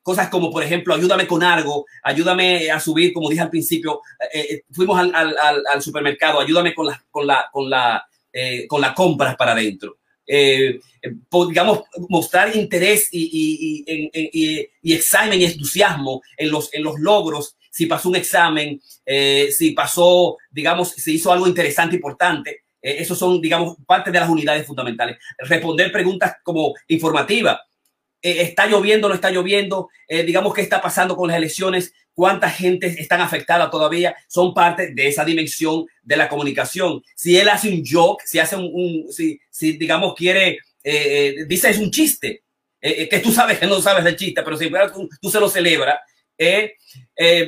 [0.07, 4.47] cosas como, por ejemplo, ayúdame con algo, ayúdame a subir, como dije al principio, eh,
[4.51, 8.81] eh, fuimos al, al, al, supermercado, ayúdame con las con la, con la, eh, con
[8.81, 9.99] las compras para adentro.
[10.27, 17.57] Digamos, mostrar interés y, y, y, y, examen y entusiasmo en los, en los logros,
[17.71, 18.81] si pasó un examen,
[19.51, 22.63] si pasó, digamos, si hizo algo interesante, importante.
[22.81, 25.19] esos son, digamos, parte de las unidades fundamentales.
[25.39, 27.59] Responder preguntas como informativas
[28.27, 32.51] eh, está lloviendo, no está lloviendo, eh, digamos qué está pasando con las elecciones, cuánta
[32.51, 37.03] gente están afectada todavía, son parte de esa dimensión de la comunicación.
[37.15, 41.79] Si él hace un joke, si hace un, si, si, digamos quiere, eh, dice es
[41.79, 42.43] un chiste,
[42.81, 45.99] que tú sabes que no sabes del chiste, pero si tú, tú se lo celebras,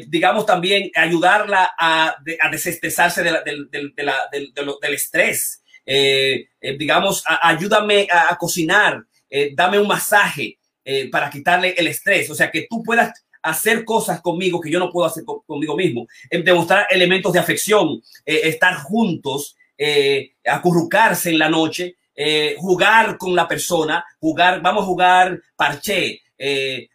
[0.08, 3.32] digamos también ayudarla a, a desestresarse de
[3.70, 5.62] del estrés.
[6.78, 9.04] digamos, ayúdame a, cocinar,
[9.54, 10.58] dame un masaje,
[10.90, 12.30] eh, para quitarle el estrés.
[12.30, 13.12] O sea, que tú puedas
[13.50, 16.06] hacer cosas conmigo que yo no puedo hacer conmigo mismo.
[16.30, 19.56] Eh, demostrar elementos de afección, eh, estar juntos,
[20.44, 21.94] acurrucarse en la noche,
[22.56, 26.20] jugar con la persona, jugar, vamos a jugar parché,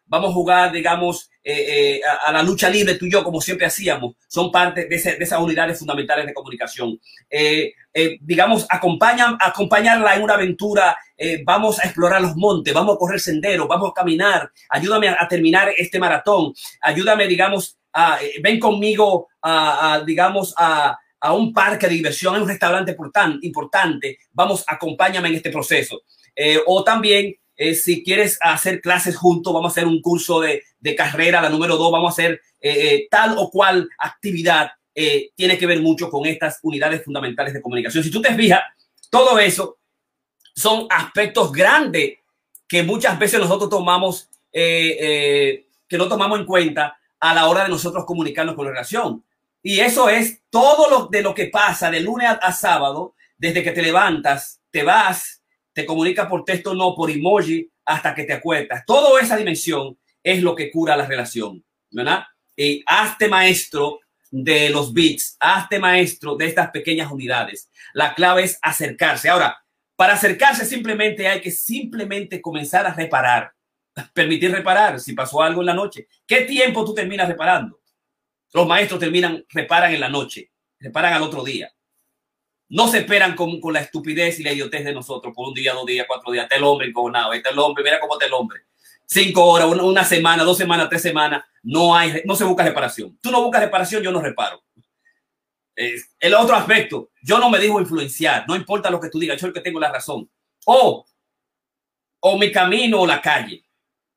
[0.06, 3.66] vamos a jugar, digamos, eh, eh, a, la lucha libre tú y yo, como siempre
[3.66, 6.98] hacíamos, son parte de, de esas unidades fundamentales de comunicación.
[7.30, 7.74] Eh,
[8.22, 10.98] digamos, acompañan, acompañarla en una aventura,
[11.46, 15.70] vamos a explorar los montes, vamos a correr senderos, vamos a caminar, ayúdame a, terminar
[15.78, 17.78] este maratón, ayúdame, digamos,
[18.42, 22.96] ven conmigo a, digamos, a, a un parque de diversión, a un restaurante
[23.42, 26.02] importante, vamos, acompáñame en este proceso.
[26.66, 30.96] o también eh, si quieres hacer clases juntos, vamos a hacer un curso de, de
[30.96, 34.72] carrera, la número dos, vamos a hacer eh, eh, tal o cual actividad,
[35.36, 38.04] tiene que ver mucho con estas unidades fundamentales de comunicación.
[38.04, 38.62] Si tú te fijas,
[39.10, 39.80] todo eso
[40.54, 42.20] son aspectos grandes
[42.68, 48.06] que muchas veces nosotros tomamos, que no tomamos en cuenta a la hora de nosotros
[48.06, 49.24] comunicarnos con la relación.
[49.64, 53.72] Y eso es todo lo de lo que pasa de lunes a sábado, desde que
[53.72, 55.43] te levantas, te vas,
[55.74, 58.84] te comunica por texto, no por emoji, hasta que te acuestas.
[58.86, 62.24] Toda esa dimensión es lo que cura la relación, ¿verdad?
[62.56, 67.70] Y hazte maestro de los bits, hazte maestro de estas pequeñas unidades.
[67.94, 69.30] La clave es acercarse.
[69.30, 69.58] Ahora,
[69.96, 73.52] para acercarse simplemente hay que simplemente comenzar a reparar,
[74.14, 76.08] permitir reparar si pasó algo en la noche.
[76.26, 77.80] ¿Qué tiempo tú terminas reparando?
[78.54, 81.73] Los maestros terminan, reparan en la noche, reparan al otro día.
[82.70, 85.74] No se esperan con, con, la estupidez y la idiotez de nosotros por un día,
[85.74, 86.44] dos días, cuatro días.
[86.44, 88.62] Está el hombre encojonado, está el hombre, mira cómo está el hombre.
[89.06, 93.18] Cinco horas, una, semana, dos semanas, tres semanas, no hay, no se busca reparación.
[93.22, 94.64] Tú no buscas reparación, yo no reparo.
[95.76, 99.48] el otro aspecto, yo no me dejo influenciar, no importa lo que tú digas, yo
[99.48, 100.30] el que tengo la razón.
[100.66, 101.06] O,
[102.22, 103.64] o mi camino o la calle,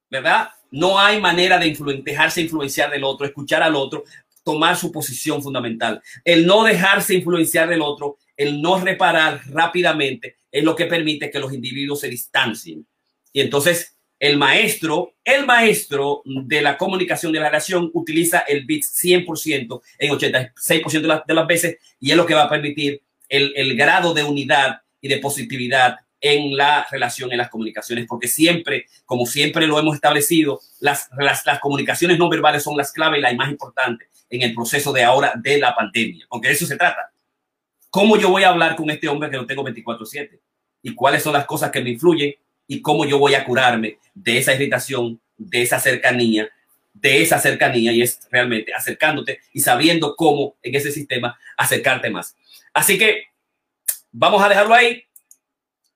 [0.09, 0.51] ¿verdad?
[0.71, 4.05] No hay manera de dejarse influenciar del otro, escuchar al otro,
[4.45, 6.01] tomar su posición fundamental.
[6.25, 11.39] El no dejarse influenciar del otro el no reparar rápidamente es lo que permite que
[11.39, 12.87] los individuos se distancien.
[13.33, 18.83] Y entonces el maestro, el maestro de la comunicación de la relación utiliza el bit
[18.83, 24.15] 100% en 86% de, las veces y es lo que va a permitir el, grado
[24.15, 29.67] de unidad y de positividad en la relación, en las comunicaciones, porque siempre, como siempre
[29.67, 33.51] lo hemos establecido, las, las, las, comunicaciones no verbales son las claves y la más
[33.51, 37.13] importante en el proceso de ahora de la pandemia, porque de eso se trata.
[37.97, 40.39] ¿Cómo yo voy a hablar con este hombre que no tengo 24/7?
[40.83, 42.35] ¿Y cuáles son las cosas que me influyen?
[42.69, 46.47] ¿Y cómo yo voy a curarme de esa irritación, de esa cercanía,
[46.93, 47.93] de esa cercanía?
[47.93, 52.37] Y es realmente acercándote y sabiendo cómo en ese sistema acercarte más.
[52.75, 53.29] Así que
[54.13, 55.03] vamos a dejarlo ahí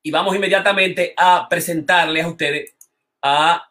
[0.02, 2.76] y vamos inmediatamente a presentarle a ustedes
[3.20, 3.70] a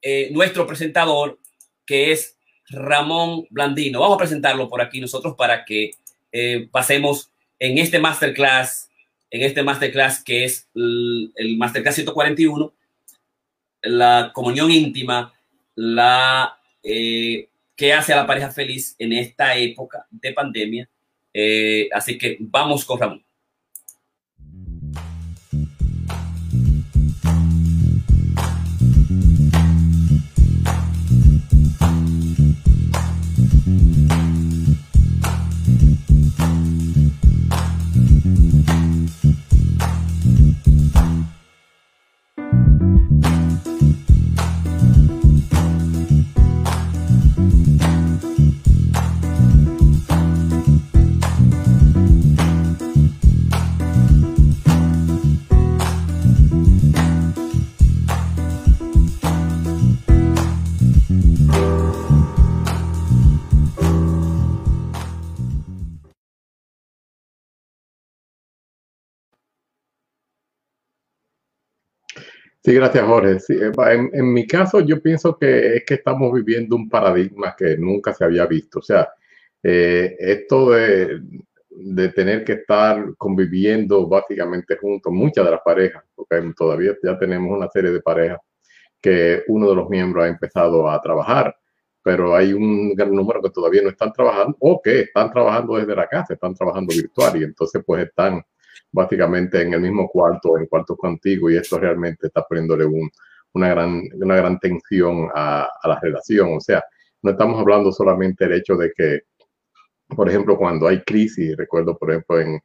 [0.00, 1.40] eh, nuestro presentador,
[1.84, 2.36] que es
[2.68, 3.98] Ramón Blandino.
[3.98, 5.90] Vamos a presentarlo por aquí nosotros para que
[6.30, 8.90] eh, pasemos en este masterclass,
[9.30, 12.74] en este masterclass que es el, masterclass 141,
[13.82, 15.32] la comunión íntima,
[15.74, 20.88] la eh, que hace a la pareja feliz en esta época de pandemia.
[21.34, 23.25] Eh, así que vamos con Ramón.
[72.66, 73.36] Sí, gracias Jorge.
[73.48, 77.78] Eh, en, en, mi caso yo pienso que es que estamos viviendo un paradigma que
[77.78, 78.80] nunca se había visto.
[78.80, 79.08] O sea,
[79.62, 81.20] eh, esto de,
[81.70, 87.56] de, tener que estar conviviendo básicamente juntos, muchas de las parejas, porque todavía ya tenemos
[87.56, 88.40] una serie de parejas
[89.00, 91.56] que uno de los miembros ha empezado a trabajar,
[92.02, 95.94] pero hay un gran número que todavía no están trabajando o que están trabajando desde
[95.94, 98.42] la casa, están trabajando virtual y entonces pues están
[98.96, 103.10] básicamente en el mismo cuarto, en cuartos contigo, y esto realmente está poniéndole un,
[103.52, 106.54] una, gran, una gran tensión a, a, la relación.
[106.56, 106.82] O sea,
[107.22, 109.20] no estamos hablando solamente del hecho de que,
[110.08, 112.58] por ejemplo, cuando hay crisis, recuerdo, por ejemplo, en,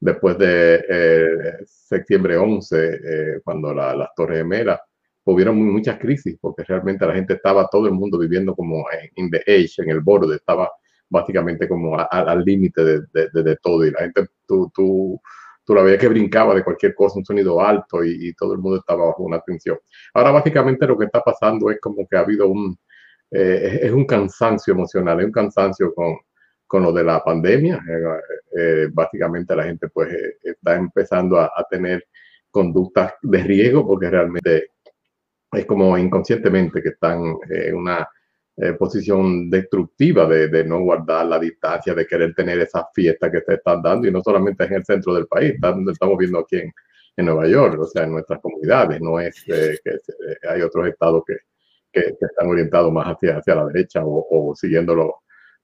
[0.00, 4.80] después de eh, septiembre 11, eh, cuando la, las Torres Gemelas,
[5.24, 9.42] hubieron muchas crisis, porque realmente la gente estaba, todo el mundo viviendo como en the
[9.46, 10.70] edge, en el borde, estaba
[11.10, 13.00] básicamente como al límite de,
[13.32, 15.20] de, todo, y la gente, tú, tú
[15.64, 18.78] tú la veías que brincaba de cualquier cosa, un sonido alto y, todo el mundo
[18.78, 19.78] estaba bajo una tensión.
[20.12, 22.78] Ahora básicamente lo que está pasando es como que ha habido un,
[23.30, 26.16] eh, es un cansancio emocional, es un cansancio con,
[26.66, 27.82] con lo de la pandemia.
[27.88, 28.02] Eh,
[28.58, 32.06] eh, básicamente la gente pues está empezando a, a, tener
[32.50, 34.68] conductas de riesgo porque realmente
[35.52, 38.08] es como inconscientemente que están en una
[38.56, 43.40] eh, posición destructiva de, de, no guardar la distancia, de querer tener esas fiestas que
[43.40, 46.72] se están dando, y no solamente en el centro del país, estamos viendo aquí en,
[47.16, 51.22] Nueva York, o sea, en nuestras comunidades, no es eh, que eh, hay otros estados
[51.26, 51.36] que,
[51.92, 55.10] que, que, están orientados más hacia, hacia la derecha o, o siguiendo los,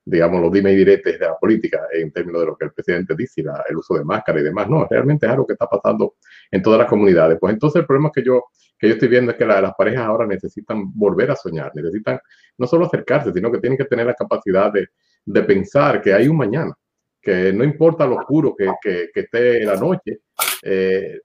[0.05, 3.15] digamos, los dime y diretes de la política en términos de lo que el presidente
[3.17, 4.69] dice, la, el uso de máscara y demás.
[4.69, 6.15] No, realmente es algo que está pasando
[6.51, 7.39] en todas las comunidades.
[7.41, 8.45] Pues entonces el problema que yo,
[8.79, 12.19] que yo estoy viendo es que la, las parejas ahora necesitan volver a soñar, necesitan
[12.59, 14.89] no solo acercarse, sino que tienen que tener la capacidad de,
[15.25, 16.75] de pensar que hay un mañana,
[17.21, 20.21] que no importa lo oscuro que, que, que esté la noche,
[20.63, 21.21] eh,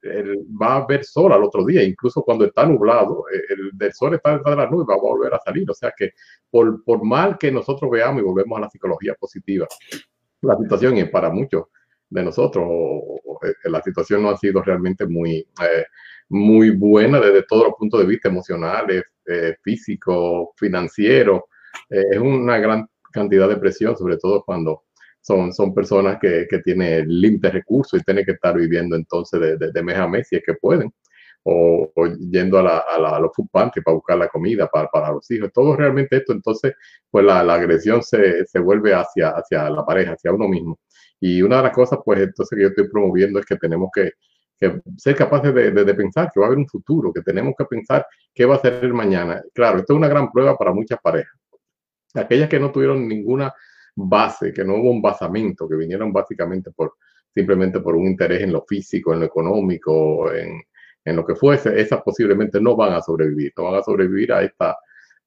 [0.62, 4.38] va a ver sol al otro día, incluso cuando está nublado, eh, el, sol está
[4.38, 5.69] detrás de la nube, va a volver a salir.
[5.69, 6.12] O sea que
[6.50, 9.67] por, mal que nosotros veamos y volvemos a la psicología positiva,
[10.41, 11.65] la situación es para muchos
[12.10, 12.65] de nosotros,
[13.43, 15.86] eh, la situación no ha sido realmente muy, eh,
[16.30, 21.48] muy buena desde todos los puntos de vista emocionales, eh, físico, financiero.
[21.89, 24.85] es una gran cantidad de presión, sobre todo cuando
[25.25, 29.71] son, son personas que, que tienen límites recursos y tienen que estar viviendo entonces de,
[29.71, 30.93] de, mes a mes si es que pueden,
[31.43, 31.91] o,
[32.29, 35.29] yendo a, la, a, la, a, los food para buscar la comida para, para los
[35.31, 35.49] hijos.
[35.51, 36.73] Todo realmente esto, entonces,
[37.09, 40.79] pues la, la agresión se, se, vuelve hacia, hacia la pareja, hacia uno mismo.
[41.19, 44.11] Y una de las cosas, pues entonces que yo estoy promoviendo es que tenemos que,
[44.59, 47.55] que ser capaces de, de, de, pensar que va a haber un futuro, que tenemos
[47.57, 49.41] que pensar qué va a ser el mañana.
[49.55, 51.33] Claro, esto es una gran prueba para muchas parejas.
[52.13, 53.51] Aquellas que no tuvieron ninguna
[53.95, 56.95] base, que no hubo un basamento, que vinieron básicamente por
[57.34, 60.62] simplemente por un interés en lo físico, en lo económico, en,
[61.03, 64.41] en lo que fuese, esas posiblemente no van a sobrevivir, no van a sobrevivir a
[64.41, 64.77] esta,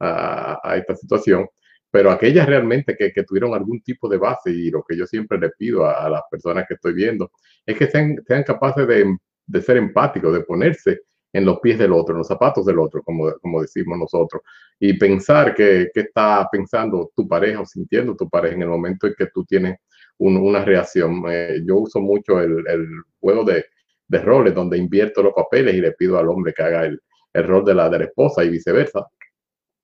[0.01, 1.47] a, a esta situación.
[1.91, 5.39] Pero aquellas realmente que, que, tuvieron algún tipo de base, y lo que yo siempre
[5.39, 7.31] le pido a, a las personas que estoy viendo,
[7.65, 11.01] es que sean, sean capaces de, de ser empáticos, de ponerse
[11.33, 14.43] en los pies del otro, en los zapatos del otro, como, como decimos nosotros,
[14.79, 19.15] y pensar que, está pensando tu pareja o sintiendo tu pareja en el momento en
[19.17, 19.79] que tú tienes
[20.19, 21.23] un, una reacción.
[21.29, 22.87] Eh, yo uso mucho el, el
[23.21, 23.67] juego de,
[24.09, 27.01] de, roles donde invierto los papeles y le pido al hombre que haga el,
[27.33, 29.07] el rol de la, de esposa y viceversa.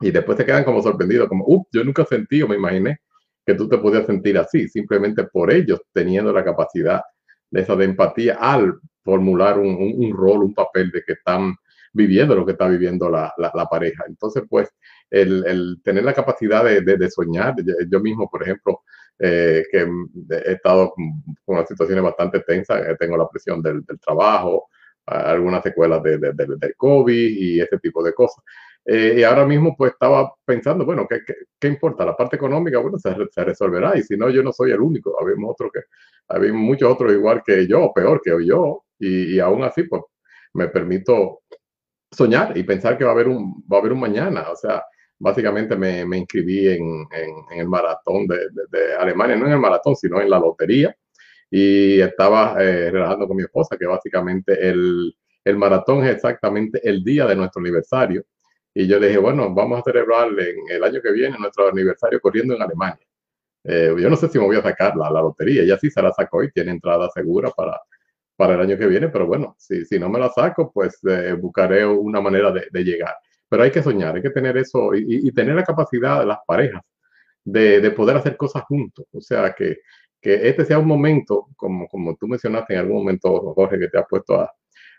[0.01, 2.99] Y después se quedan como sorprendidos, como, uh, yo nunca sentí o me imaginé
[3.47, 7.03] que tú te podías sentir así, simplemente por ellos teniendo la capacidad
[7.51, 11.55] de esa de empatía al formular un, un, rol, un papel de que están
[11.93, 14.05] viviendo lo que está viviendo la, la, pareja.
[14.09, 14.69] Entonces, pues,
[15.11, 17.55] el, el, tener la capacidad de, de, soñar,
[17.89, 18.83] yo mismo, por ejemplo,
[19.19, 19.87] eh, que
[20.31, 24.69] he estado con unas situaciones bastante tensas, eh, tengo la presión del, del trabajo,
[25.07, 28.43] algunas secuelas de, del COVID y ese tipo de cosas.
[28.87, 31.21] Eh, y ahora mismo pues estaba pensando, bueno, ¿qué,
[31.59, 32.05] qué, importa?
[32.05, 35.19] La parte económica, bueno, se, se, resolverá y si no, yo no soy el único,
[35.19, 35.81] habemos otros que,
[36.29, 40.03] había muchos otros igual que yo, peor que yo, y, y, aún así pues
[40.53, 41.41] me permito
[42.11, 44.85] soñar y pensar que va a haber un, va a haber un mañana, o sea,
[45.19, 48.39] básicamente me, me inscribí en, en, el maratón de,
[48.71, 50.95] de, Alemania, no en el maratón, sino en la lotería,
[51.51, 57.03] y estaba eh, relajando con mi esposa que básicamente el, el maratón es exactamente el
[57.03, 58.25] día de nuestro aniversario
[58.75, 62.21] y yo le dije, bueno, vamos a celebrar en el año que viene nuestro aniversario
[62.21, 63.07] corriendo en Alemania.
[63.63, 66.03] Eh, yo no sé si me voy a sacar la, la lotería, ella sí se
[66.03, 67.81] la sacó y tiene entrada segura para,
[68.37, 71.35] para el año que viene, pero bueno, si, si no me la saco, pues eh,
[71.35, 73.15] buscaré una manera de, de, llegar.
[73.49, 76.39] Pero hay que soñar, hay que tener eso y, y tener la capacidad de las
[76.47, 76.83] parejas
[77.45, 79.07] de, de, poder hacer cosas juntos.
[79.13, 79.79] O sea, que,
[80.21, 83.99] que este sea un momento, como, como tú mencionaste en algún momento, Jorge, que te
[83.99, 84.53] has puesto a,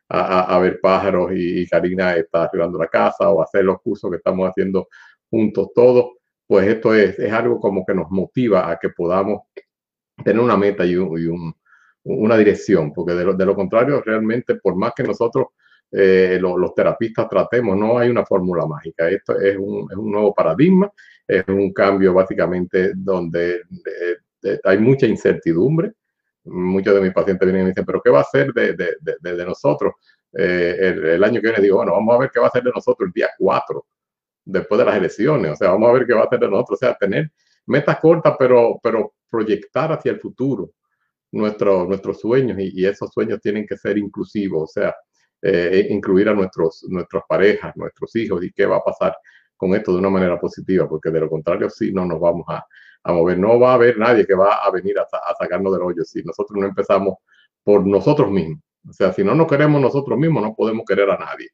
[0.10, 4.18] a, a, ver pájaros y, Karina está arreglando la casa o hacer los cursos que
[4.18, 4.88] estamos haciendo
[5.30, 6.14] juntos todos,
[6.48, 9.44] pues esto es, es algo como que nos motiva a que podamos
[10.24, 11.54] tener una meta y, un, y un,
[12.04, 15.48] una dirección, porque de lo, contrario, realmente, por más que nosotros
[15.92, 19.10] eh, lo, los terapistas tratemos, no hay una fórmula mágica.
[19.10, 20.92] Esto es un, es un, nuevo paradigma,
[21.28, 23.56] es un cambio básicamente donde
[24.44, 25.94] eh, hay mucha incertidumbre
[26.46, 28.96] muchos de mis pacientes vienen y me dicen, pero ¿qué va a ser de, de,
[29.22, 29.94] de, nosotros
[30.34, 30.76] eh,
[31.14, 31.62] el, año que viene?
[31.62, 33.86] Digo, bueno, vamos a ver qué va a ser de nosotros el día 4,
[34.46, 35.52] después de las elecciones.
[35.52, 36.78] O sea, vamos a ver qué va a ser de nosotros.
[36.82, 37.32] O sea, tener
[37.66, 40.72] metas cortas, pero, pero proyectar hacia el futuro
[41.32, 44.64] nuestro, nuestros sueños y, esos sueños tienen que ser inclusivos.
[44.64, 44.96] O sea,
[45.42, 49.16] eh, incluir a nuestros, nuestras parejas, nuestros hijos y qué va a pasar
[49.58, 52.66] con esto de una manera positiva, porque de lo contrario, sí, no nos vamos a,
[53.06, 53.38] a mover.
[53.38, 55.06] No va a haber nadie que va a venir a,
[55.40, 57.16] sacarnos del hoyo si nosotros no empezamos
[57.64, 58.60] por nosotros mismos.
[58.88, 61.50] O sea, si no nos queremos nosotros mismos, no podemos querer a nadie.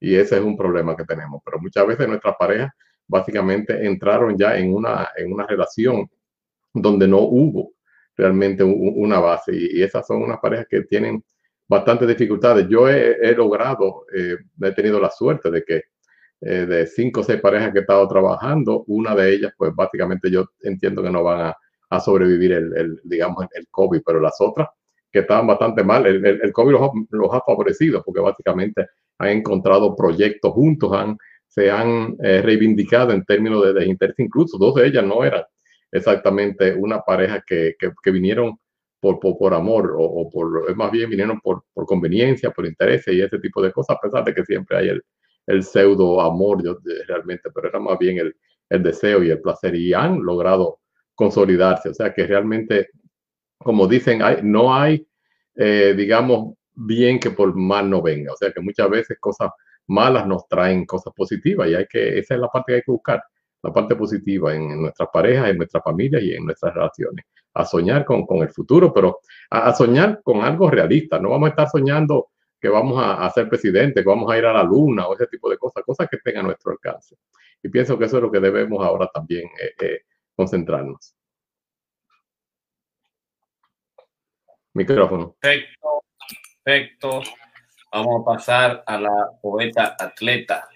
[0.00, 1.40] Y ese es un problema que tenemos.
[1.44, 2.70] Pero muchas veces nuestras parejas
[3.06, 6.08] básicamente entraron ya en una, en una relación
[6.74, 7.72] donde no hubo
[8.16, 9.52] realmente una base.
[9.54, 11.24] Y, esas son unas parejas que tienen
[11.68, 12.68] bastantes dificultades.
[12.68, 15.82] Yo he, he logrado, eh, he tenido la suerte de que
[16.44, 20.28] eh, de cinco o seis parejas que he estado trabajando, una de ellas, pues básicamente
[20.28, 21.56] yo entiendo que no van a,
[21.90, 24.68] a sobrevivir el, el, digamos, el COVID, pero las otras
[25.12, 26.72] que estaban bastante mal, el, el COVID
[27.10, 33.24] los, ha favorecido porque básicamente han encontrado proyectos juntos, han, se han eh, reivindicado en
[33.24, 35.44] términos de, de interés, incluso dos de ellas no eran
[35.92, 38.58] exactamente una pareja que, que, vinieron
[38.98, 43.38] por, por, amor o, por, más bien vinieron por, por conveniencia, por interés y ese
[43.38, 45.02] tipo de cosas, a pesar de que siempre hay el,
[45.46, 48.36] el pseudo amor yo, realmente, pero era más bien el,
[48.68, 50.80] el, deseo y el placer y han logrado
[51.14, 51.90] consolidarse.
[51.90, 52.90] O sea que realmente,
[53.58, 55.06] como dicen, hay, no hay,
[55.56, 58.32] eh, digamos, bien que por mal no venga.
[58.32, 59.50] O sea que muchas veces cosas
[59.88, 62.92] malas nos traen cosas positivas y hay que, esa es la parte que hay que
[62.92, 63.22] buscar,
[63.62, 67.24] la parte positiva en, nuestras parejas, en nuestras familias y en nuestras relaciones.
[67.54, 71.18] A soñar con, con el futuro, pero a soñar con algo realista.
[71.18, 72.31] No vamos a estar soñando
[72.62, 75.26] que vamos a, a, ser presidente, que vamos a ir a la luna o ese
[75.26, 77.16] tipo de cosas, cosas que estén a nuestro alcance.
[77.60, 80.00] Y pienso que eso es lo que debemos ahora también eh, eh,
[80.36, 81.16] concentrarnos.
[84.74, 85.36] Micrófono.
[85.40, 86.04] Perfecto,
[86.62, 87.22] perfecto.
[87.92, 90.68] Vamos a pasar a la poeta atleta.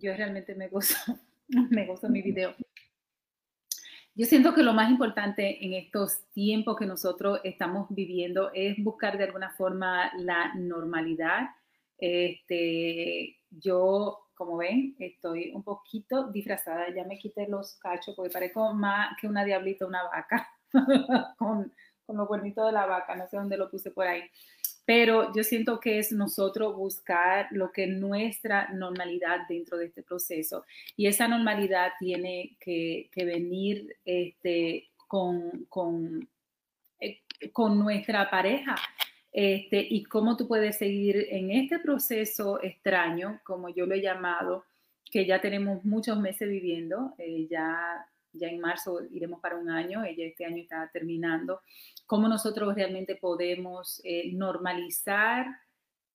[0.00, 0.96] Yo realmente me gozo,
[1.48, 2.54] me gozo mi video.
[4.14, 9.16] yo siento que lo más importante en estos tiempos que nosotros estamos viviendo es buscar
[9.18, 11.48] de alguna forma la normalidad.
[11.98, 18.72] Este, yo, como ven, estoy un poquito disfrazada, ya me quité los cachos porque parezco
[18.72, 20.48] más que una diablita, una vaca,
[21.38, 21.72] con,
[22.06, 24.22] con los cuernitos de la vaca, no sé dónde lo puse por ahí
[24.90, 30.02] pero yo siento que es nosotros buscar lo que es nuestra normalidad dentro de este
[30.02, 30.64] proceso
[30.96, 36.28] y esa normalidad tiene que, venir este, con, con,
[36.98, 37.20] eh,
[37.52, 38.74] con, nuestra pareja.
[39.30, 44.64] Este, y cómo tú puedes seguir en este proceso extraño, como yo lo he llamado,
[45.08, 50.04] que ya tenemos muchos meses viviendo, eh, ya ya en marzo iremos para un año,
[50.04, 51.60] ella este año está terminando,
[52.06, 55.46] cómo nosotros realmente podemos eh, normalizar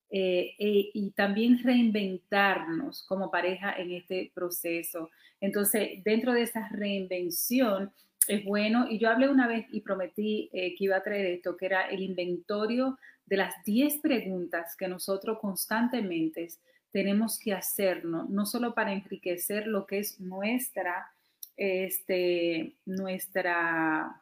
[0.10, 5.10] eh, e, y también reinventarnos como pareja en este proceso.
[5.42, 7.92] Entonces, dentro de esa reinvención
[8.28, 11.58] es bueno, y yo hablé una vez y prometí eh, que iba a traer esto,
[11.58, 16.48] que era el inventario de las 10 preguntas que nosotros constantemente
[16.92, 21.12] tenemos que hacernos, no solo para enriquecer lo que es nuestra
[21.58, 24.22] este, nuestra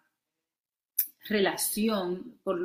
[1.26, 2.60] relación por,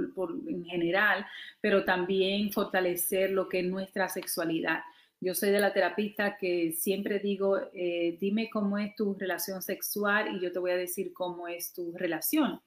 [0.49, 1.27] en general,
[1.61, 4.81] pero también fortalecer lo que es nuestra sexualidad.
[5.21, 10.37] Yo soy de la terapista que siempre digo, eh, dime cómo es tu relación sexual
[10.37, 12.61] y yo te voy a decir cómo es tu relación.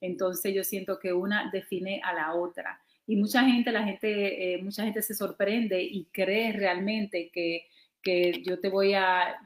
[0.00, 2.80] Entonces yo siento que una define a la otra.
[3.06, 7.66] Y mucha gente, la gente, eh, mucha gente se sorprende y cree realmente que,
[8.02, 9.36] que yo te voy a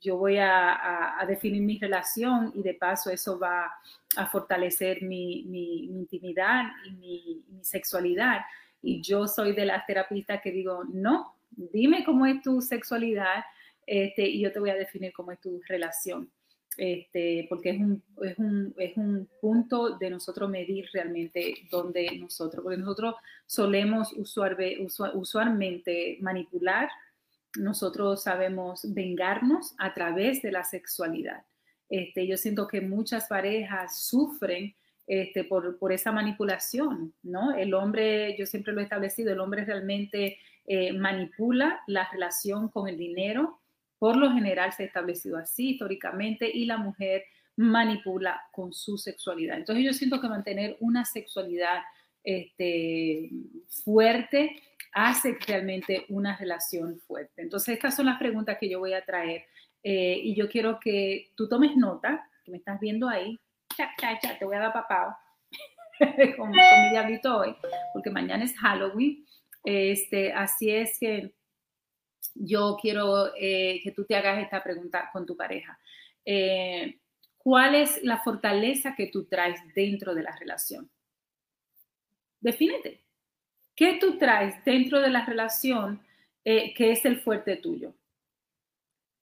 [0.00, 3.72] yo voy a, definir mi relación y de paso eso va
[4.16, 8.40] a fortalecer mi, intimidad y mi, sexualidad.
[8.82, 13.44] Y yo soy de las terapistas que digo, no, dime cómo es tu sexualidad
[13.86, 16.30] este, y yo te voy a definir cómo es tu relación.
[16.76, 22.62] Este, porque es un, es, un, es un punto de nosotros medir realmente dónde nosotros,
[22.62, 23.14] porque nosotros
[23.46, 26.90] solemos usualmente manipular
[27.58, 31.44] nosotros sabemos vengarnos a través de la sexualidad.
[31.88, 34.74] Este, yo siento que muchas parejas sufren
[35.06, 37.54] este, por, por, esa manipulación, ¿no?
[37.54, 42.88] El hombre, yo siempre lo he establecido, el hombre realmente eh, manipula la relación con
[42.88, 43.60] el dinero,
[43.98, 47.22] por lo general se ha establecido así históricamente, y la mujer
[47.54, 49.56] manipula con su sexualidad.
[49.58, 51.82] Entonces yo siento que mantener una sexualidad
[52.24, 53.30] este,
[53.84, 54.60] fuerte
[54.96, 57.42] hace realmente una relación fuerte.
[57.42, 59.44] Entonces, estas son las preguntas que yo voy a traer
[59.82, 63.38] eh, y yo quiero que tú tomes nota, que me estás viendo ahí,
[63.76, 65.14] cha, cha, cha, te voy a dar papado
[66.38, 67.54] con, mi diablito hoy,
[67.92, 69.22] porque mañana es Halloween.
[69.64, 71.34] Este, así es que
[72.34, 75.78] yo quiero eh, que tú te hagas esta pregunta con tu pareja.
[76.24, 77.00] Eh,
[77.36, 80.90] ¿Cuál es la fortaleza que tú traes dentro de la relación?
[82.40, 83.05] Defínete.
[83.76, 86.00] ¿Qué tú traes dentro de la relación
[86.44, 87.94] eh, que es el fuerte tuyo?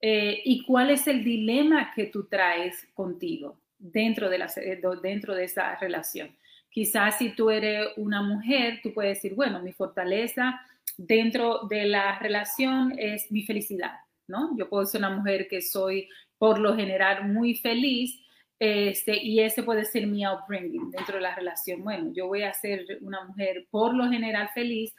[0.01, 5.35] Eh, ¿Y cuál es el dilema que tú traes contigo dentro de, la, eh, dentro
[5.35, 6.37] de esa relación?
[6.71, 10.61] Quizás si tú eres una mujer, tú puedes decir, bueno, mi fortaleza
[10.97, 13.95] dentro de la relación es mi felicidad,
[14.29, 14.57] ¿no?
[14.57, 18.21] Yo puedo ser una mujer que soy por lo general muy feliz
[18.67, 21.85] este, y ese puede ser mi upbringing dentro de la relación.
[21.85, 24.95] Bueno, yo voy a ser una mujer por lo general feliz,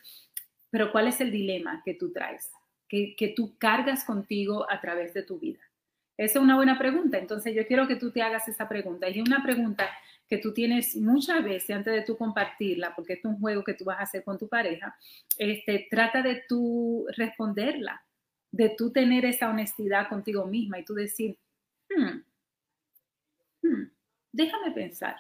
[0.70, 2.52] pero ¿cuál es el dilema que tú traes?
[2.88, 5.60] Que, que tú cargas contigo a través de tu vida.
[6.16, 7.18] Esa es una buena pregunta.
[7.18, 9.10] Entonces yo quiero que tú te hagas esa pregunta.
[9.10, 9.90] Y una pregunta
[10.30, 13.86] que tú tienes muchas veces antes de tú compartirla, porque es un juego que tú
[13.86, 14.96] vas a hacer con tu pareja,
[15.40, 18.06] este, trata de tú responderla,
[18.52, 21.36] de tú tener esa honestidad contigo misma y tú decir,
[21.90, 22.20] hmm,
[23.66, 23.90] Hmm,
[24.32, 25.16] déjame pensar,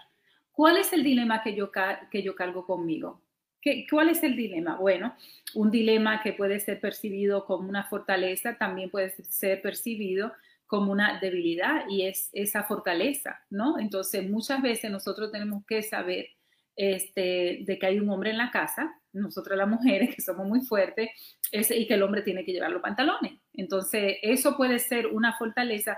[0.51, 1.71] ¿cuál es el dilema que yo,
[2.11, 3.21] que yo cargo conmigo?
[3.59, 4.77] ¿Qué, ¿Cuál es el dilema?
[4.77, 5.15] Bueno,
[5.55, 10.33] un dilema que puede ser percibido como una fortaleza también puede ser percibido
[10.67, 13.79] como una debilidad y es esa fortaleza, ¿no?
[13.79, 16.27] Entonces, muchas veces nosotros tenemos que saber
[16.75, 20.61] este, de que hay un hombre en la casa, nosotros las mujeres que somos muy
[20.61, 21.09] fuertes,
[21.51, 23.33] y que el hombre tiene que llevar los pantalones.
[23.53, 25.97] Entonces, eso puede ser una fortaleza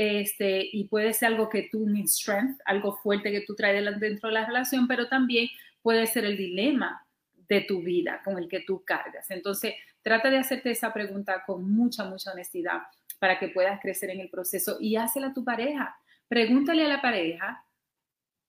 [0.00, 4.28] este, y puede ser algo que tú, mi strength, algo fuerte que tú traes dentro
[4.28, 5.48] de la relación, pero también
[5.82, 9.28] puede ser el dilema de tu vida con el que tú cargas.
[9.32, 12.82] Entonces, trata de hacerte esa pregunta con mucha, mucha honestidad
[13.18, 15.96] para que puedas crecer en el proceso y hácela a tu pareja.
[16.28, 17.64] Pregúntale a la pareja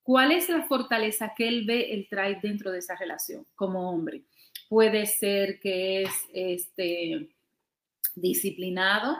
[0.03, 4.21] cuál es la fortaleza que él ve, él trae dentro de esa relación como hombre.
[4.69, 7.27] Puede ser que es este,
[8.13, 9.17] disciplinado,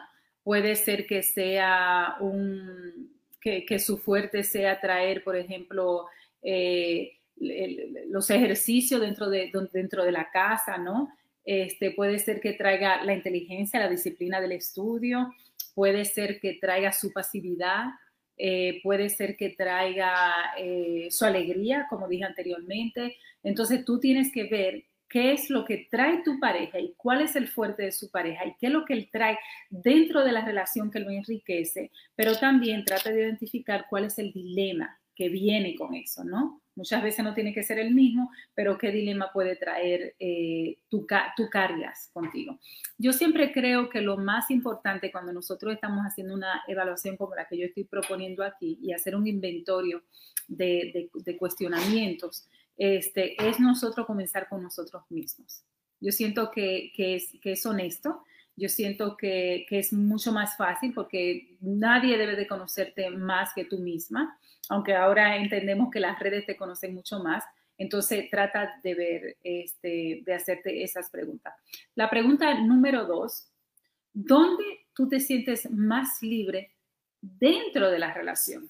[0.49, 6.07] puede ser que sea un, que, su fuerte sea traer, por ejemplo,
[6.41, 11.13] eh, los ejercicios dentro de, dentro de la casa, ¿no?
[11.45, 15.31] Este, puede ser que traiga la inteligencia, la disciplina del estudio,
[15.75, 17.83] puede ser que traiga su pasividad,
[18.35, 23.17] eh, puede ser que traiga eh, su alegría, como dije anteriormente.
[23.43, 27.35] Entonces tú tienes que ver qué es lo que trae tu pareja y cuál es
[27.35, 29.37] el fuerte de su pareja y qué es lo que él trae
[29.69, 34.31] dentro de la relación que lo enriquece, pero también trata de identificar cuál es el
[34.31, 36.61] dilema que viene con eso, ¿no?
[36.75, 41.05] Muchas veces no tiene que ser el mismo, pero qué dilema puede traer eh, tu,
[41.35, 42.57] tu cargas contigo.
[42.97, 47.45] Yo siempre creo que lo más importante cuando nosotros estamos haciendo una evaluación como la
[47.49, 50.03] que yo estoy proponiendo aquí y hacer un inventario
[50.47, 52.47] de, de, cuestionamientos,
[52.79, 55.63] este, es nosotros comenzar con nosotros mismos.
[55.99, 58.23] Yo siento que, que, es, que es honesto,
[58.55, 63.65] yo siento que, que, es mucho más fácil porque nadie debe de conocerte más que
[63.65, 67.43] tú misma aunque ahora entendemos que las redes te conocen mucho más,
[67.77, 71.53] entonces trata de ver, este, de hacerte esas preguntas.
[71.95, 73.49] La pregunta número dos,
[74.13, 76.71] ¿dónde tú te sientes más libre
[77.19, 78.69] dentro de la relación?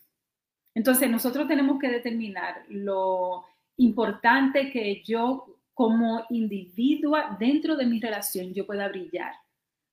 [0.73, 3.43] Entonces nosotros tenemos que determinar lo
[3.79, 9.33] importante que yo como individua dentro de mi relación yo pueda brillar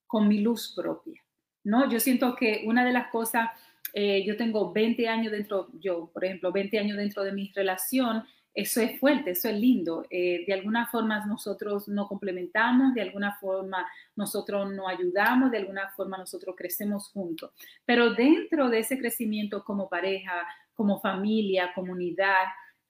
[0.07, 1.23] con mi luz propia.
[1.65, 1.91] ¿no?
[1.91, 3.51] Yo siento que una de las cosas
[3.93, 8.25] eh, yo tengo 20 años dentro, yo, por ejemplo, 20 años dentro de mi relación,
[8.53, 10.05] eso es fuerte, eso es lindo.
[10.11, 15.89] Eh, de alguna forma nosotros nos complementamos, de alguna forma nosotros nos ayudamos, de alguna
[15.91, 17.53] forma nosotros crecemos juntos.
[17.85, 22.45] Pero dentro de ese crecimiento como pareja, como familia, comunidad,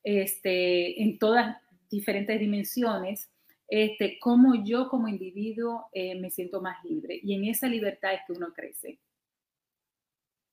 [0.06, 1.56] este, en todas
[1.90, 3.28] diferentes dimensiones,
[3.66, 7.18] este, como yo como individuo eh, me siento más libre.
[7.20, 9.00] Y en esa libertad es que uno crece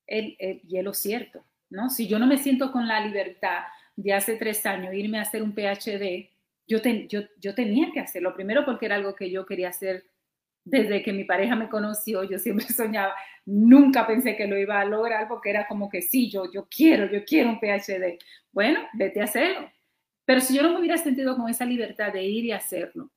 [0.08, 1.92] el, el hielo cierto, ¿no?
[1.92, 5.44] Si yo no me siento con la libertad de hace tres años irme a hacer
[5.44, 6.32] un PhD,
[6.68, 10.04] yo, yo, yo tenía que hacerlo, primero porque era algo que yo quería hacer
[10.66, 13.14] desde que mi pareja me conoció, yo siempre soñaba,
[13.46, 17.12] nunca pensé que lo iba a lograr porque era como que sí, yo, yo quiero,
[17.12, 18.18] yo quiero un PhD.
[18.52, 19.70] Bueno, vete a hacerlo.
[20.26, 23.12] Pero si yo no me hubiera sentido con esa libertad de ir y hacerlo,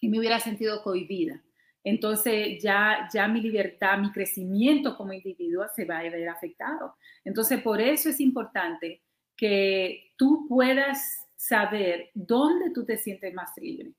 [0.00, 1.40] y me hubiera sentido cohibida,
[1.84, 6.96] entonces ya, ya mi libertad, mi crecimiento como individuo se va a ver afectado.
[7.24, 9.02] Entonces, por eso es importante
[9.36, 13.92] que tú puedas saber dónde tú te sientes más libre.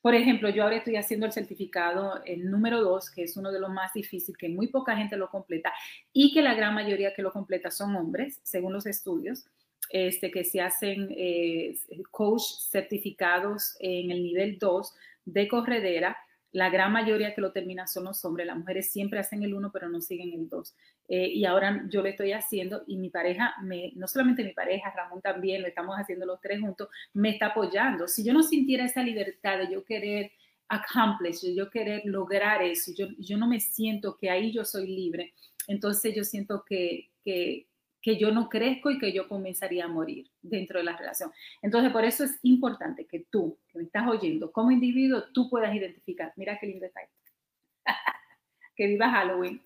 [0.00, 3.60] Por ejemplo, yo ahora estoy haciendo el certificado, el número dos, que es uno de
[3.60, 5.72] los más difíciles, que muy poca gente lo completa
[6.12, 9.46] y que la gran mayoría que lo completa son hombres, según los estudios,
[9.90, 11.74] este, que se hacen eh,
[12.10, 14.94] coach certificados en el nivel 2
[15.26, 16.16] de corredera
[16.52, 18.46] la gran mayoría que lo terminan son los hombres.
[18.46, 20.74] Las mujeres siempre hacen el uno, pero no siguen el dos.
[21.08, 24.90] Eh, y ahora yo lo estoy haciendo y mi pareja, me, no solamente mi pareja,
[24.90, 28.08] Ramón también, lo estamos haciendo los tres juntos, me está apoyando.
[28.08, 30.32] Si yo no sintiera esa libertad de yo querer
[30.68, 35.34] accomplish, yo querer lograr eso, yo, yo no me siento que ahí yo soy libre,
[35.66, 37.66] entonces yo siento que, que,
[38.02, 41.30] que yo no crezco y que yo comenzaría a morir dentro de la relación.
[41.62, 45.74] Entonces, por eso es importante que tú, que me estás oyendo, como individuo, tú puedas
[45.74, 47.00] identificar, mira qué lindo está
[48.80, 49.60] que viva Halloween,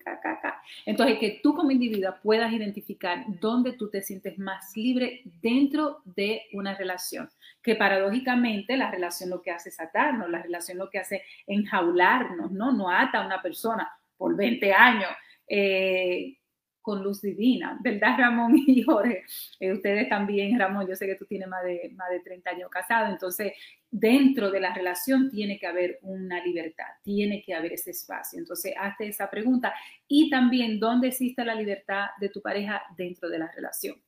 [0.85, 6.41] Entonces, que tú como individuo puedas identificar dónde tú te sientes más libre dentro de
[6.51, 7.29] una relación.
[7.63, 12.51] Que paradójicamente la relación lo que hace es atarnos, la relación lo que hace enjaularnos,
[12.51, 12.73] ¿no?
[12.73, 15.11] No ata a una persona por 20 años.
[15.47, 16.37] Eh,
[16.85, 19.23] con luz divina, ¿verdad, Ramón y Jorge?
[19.59, 22.69] Eh, ustedes también, Ramón, yo sé que tú tienes más de, más de 30 años
[22.69, 23.53] casado, entonces
[23.89, 28.37] dentro de la relación tiene que haber una libertad, tiene que haber ese espacio.
[28.37, 29.73] Entonces, hazte esa pregunta
[30.07, 33.99] y también, ¿dónde existe la libertad de tu pareja dentro de la relación?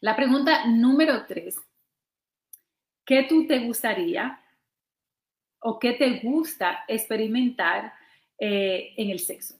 [0.00, 1.56] La pregunta número tres,
[3.04, 4.40] ¿qué tú te gustaría
[5.60, 7.92] o qué te gusta experimentar
[8.38, 9.58] eh, en el sexo?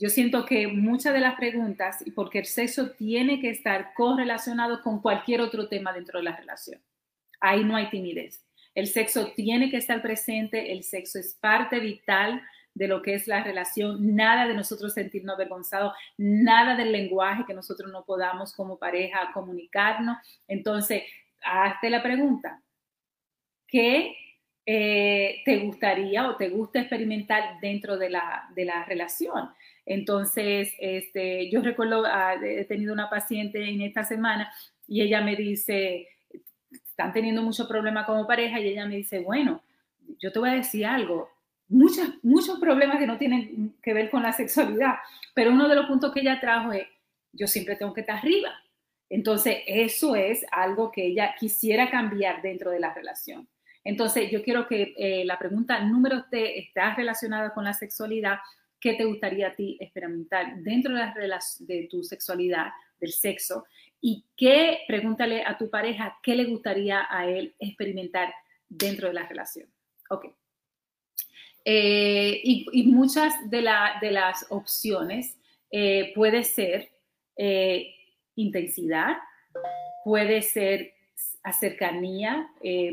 [0.00, 4.80] Yo siento que muchas de las preguntas, y porque el sexo tiene que estar correlacionado
[4.80, 6.80] con cualquier otro tema dentro de la relación.
[7.38, 8.42] Ahí no hay timidez.
[8.74, 12.40] El sexo tiene que estar presente, el sexo es parte vital
[12.72, 17.52] de lo que es la relación, nada de nosotros sentirnos avergonzados, nada del lenguaje que
[17.52, 20.16] nosotros no podamos como pareja comunicarnos.
[20.48, 21.02] Entonces,
[21.42, 22.62] hazte la pregunta,
[23.66, 24.16] ¿qué
[24.64, 29.50] eh, te gustaría o te gusta experimentar dentro de la, de la relación?
[29.86, 34.52] Entonces, este, yo recuerdo, ah, he tenido una paciente en esta semana
[34.86, 36.08] y ella me dice,
[36.70, 39.62] están teniendo mucho problema como pareja y ella me dice, bueno,
[40.18, 41.30] yo te voy a decir algo,
[41.68, 44.96] muchos, muchos problemas que no tienen que ver con la sexualidad,
[45.34, 46.86] pero uno de los puntos que ella trajo es,
[47.32, 48.50] yo siempre tengo que estar arriba.
[49.08, 53.48] Entonces, eso es algo que ella quisiera cambiar dentro de la relación.
[53.82, 58.38] Entonces, yo quiero que eh, la pregunta número T está relacionada con la sexualidad.
[58.80, 62.68] ¿Qué te gustaría a ti experimentar dentro de, la, de tu sexualidad,
[62.98, 63.64] del sexo?
[64.00, 68.32] ¿Y qué, pregúntale a tu pareja, qué le gustaría a él experimentar
[68.68, 69.68] dentro de la relación?
[70.08, 70.26] Ok.
[71.64, 75.38] Eh, y, muchas de, las opciones
[75.70, 76.90] eh, puede ser
[77.36, 77.94] eh,
[78.34, 79.18] intensidad,
[80.04, 80.94] puede ser
[81.58, 82.48] cercanía,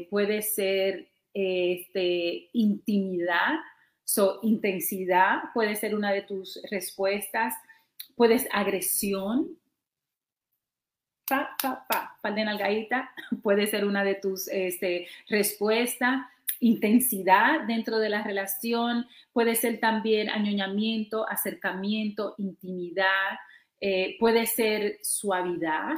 [0.09, 3.53] puede ser este, intimidad,
[4.07, 7.53] so, intensidad puede ser una de tus respuestas,
[8.15, 9.57] puede ser agresión,
[11.27, 12.17] pa, pa, pa,
[13.43, 16.25] puede ser una de tus este, respuestas
[16.59, 23.37] intensidad dentro de la relación, puede ser también añoñamiento, acercamiento, intimidad,
[23.79, 25.95] eh, puede ser suavidad,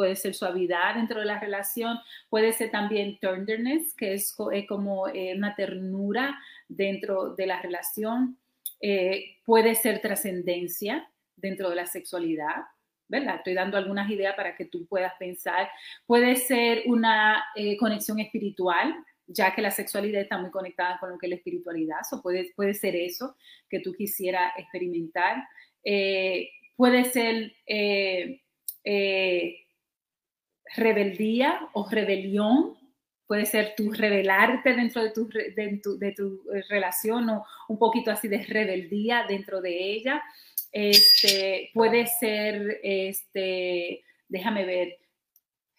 [0.00, 1.98] puede ser suavidad dentro de la relación,
[2.30, 4.34] puede ser también tenderness, que es,
[4.66, 6.40] como eh, una ternura
[6.70, 8.38] dentro de la relación,
[8.80, 12.64] eh, puede ser trascendencia dentro de la sexualidad,
[13.08, 13.36] ¿verdad?
[13.36, 15.68] Estoy dando algunas ideas para que tú puedas pensar.
[16.06, 18.96] Puede ser una eh, conexión espiritual,
[19.26, 22.54] ya que la sexualidad está muy conectada con lo que es la espiritualidad, o puede,
[22.56, 23.36] puede ser eso
[23.68, 25.46] que tú quisieras experimentar.
[25.84, 28.40] Eh, puede ser eh,
[30.76, 32.76] rebeldía o rebelión,
[33.26, 38.10] puede ser tu rebelarte dentro de tu, de tu, de tu relación o un poquito
[38.10, 40.22] así de rebeldía dentro de ella.
[40.72, 44.98] Este, puede ser, este, déjame ver,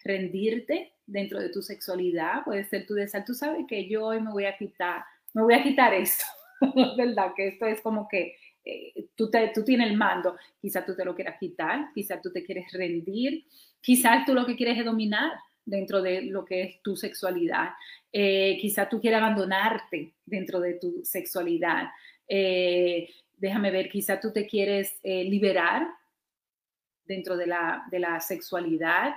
[0.04, 3.24] rendirte dentro de tu sexualidad, puede ser tu deseo.
[3.26, 6.26] Tú sabes que yo hoy me voy a quitar, me voy a quitar esto,
[6.98, 7.34] ¿verdad?
[7.36, 8.36] Que esto es como que
[8.66, 12.32] eh, tú, te, tú tienes el mando, quizás tú te lo quieras quitar, quizás tú
[12.32, 13.45] te quieres rendir,
[13.82, 15.32] quizás tú lo que quieres es dominar
[15.66, 17.70] dentro de lo que es tu sexualidad,
[18.12, 21.89] eh, quizás tú quieres abandonarte dentro de tu sexualidad.
[22.28, 25.88] Eh, déjame ver, quizá tú te quieres eh, liberar
[27.05, 29.16] dentro de la, de la sexualidad.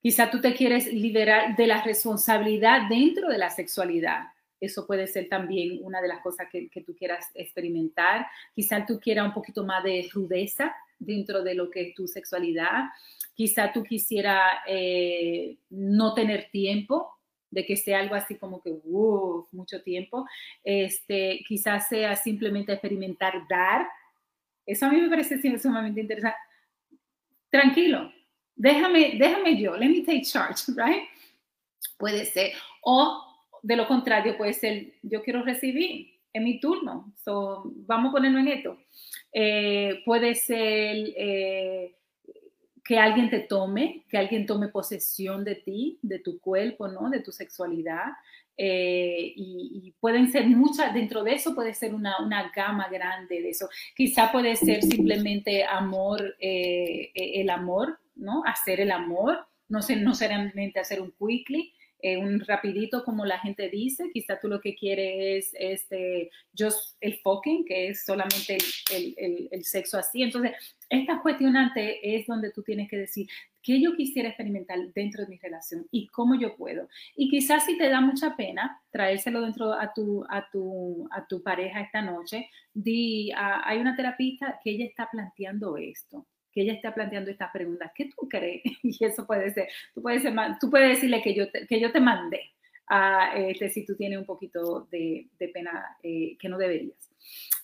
[0.00, 4.26] Quizá tú te quieres liberar de la responsabilidad dentro de la sexualidad.
[4.60, 8.26] Eso puede ser también una de las cosas que, tú quieras experimentar.
[8.54, 12.84] Quizá tú quieras un poquito más de rudeza dentro de lo que es tu sexualidad.
[13.34, 17.12] Quizá tú quisieras eh, no tener tiempo
[17.50, 18.74] de que sea algo así como que,
[19.52, 20.26] mucho tiempo.
[20.64, 23.86] Este, quizás sea simplemente experimentar dar.
[24.64, 26.36] Eso a mí me parece sumamente interesante.
[27.50, 28.12] Tranquilo,
[28.54, 31.04] déjame, déjame yo, let me take charge, right?
[31.96, 32.52] Puede ser.
[32.82, 33.25] O
[33.62, 38.38] de lo contrario, puede ser, yo quiero recibir, en mi turno, so, vamos a ponerlo
[38.38, 38.78] en esto.
[39.32, 41.94] Eh, puede ser eh,
[42.84, 47.08] que alguien te tome, que alguien tome posesión de ti, de tu cuerpo, ¿no?
[47.08, 48.12] De tu sexualidad.
[48.58, 53.50] Eh, y, pueden ser muchas, dentro de eso puede ser una, una, gama grande de
[53.50, 53.70] eso.
[53.96, 58.42] Quizá puede ser simplemente amor, el amor, ¿no?
[58.44, 61.72] Hacer el amor, no, sé, no solamente hacer un quickly,
[62.02, 67.18] un rapidito como la gente dice, quizá tú lo que quieres es este, just el
[67.20, 68.58] fucking, que es solamente
[68.92, 70.22] el, el, sexo así.
[70.22, 70.52] Entonces,
[70.88, 73.26] esta cuestionante es donde tú tienes que decir
[73.62, 76.88] qué yo quisiera experimentar dentro de mi relación y cómo yo puedo.
[77.16, 81.42] Y quizás si te da mucha pena traérselo dentro a tu, a tu, a tu
[81.42, 86.26] pareja esta noche, di, ah, hay una terapista que ella está planteando esto
[86.56, 87.92] que ella está planteando estas preguntas.
[87.94, 88.62] ¿Qué tú crees?
[88.82, 91.92] Y eso puede ser, tú puedes, ser, tú puedes decirle que yo te, que yo
[91.92, 92.40] te mandé
[93.34, 96.96] este, si tú tienes un poquito de, de pena eh, que no deberías.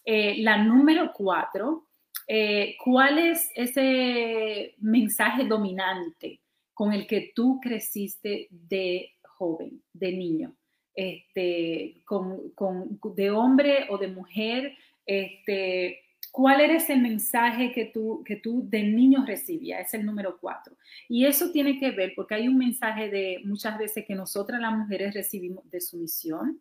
[0.05, 1.87] Eh, la número cuatro
[2.29, 6.41] eh, ¿cuál es ese mensaje dominante
[6.75, 10.55] con el que tú creciste de joven, de niño?
[10.95, 12.53] Este, con,
[13.17, 14.77] de hombre o de mujer,
[15.07, 16.02] este,
[16.33, 19.87] ¿cuál era ese mensaje que tú, que tú de niño recibías?
[19.87, 20.75] Es el número cuatro.
[21.09, 24.73] Y eso tiene que ver porque hay un mensaje de muchas veces que nosotras las
[24.73, 26.61] mujeres recibimos de sumisión,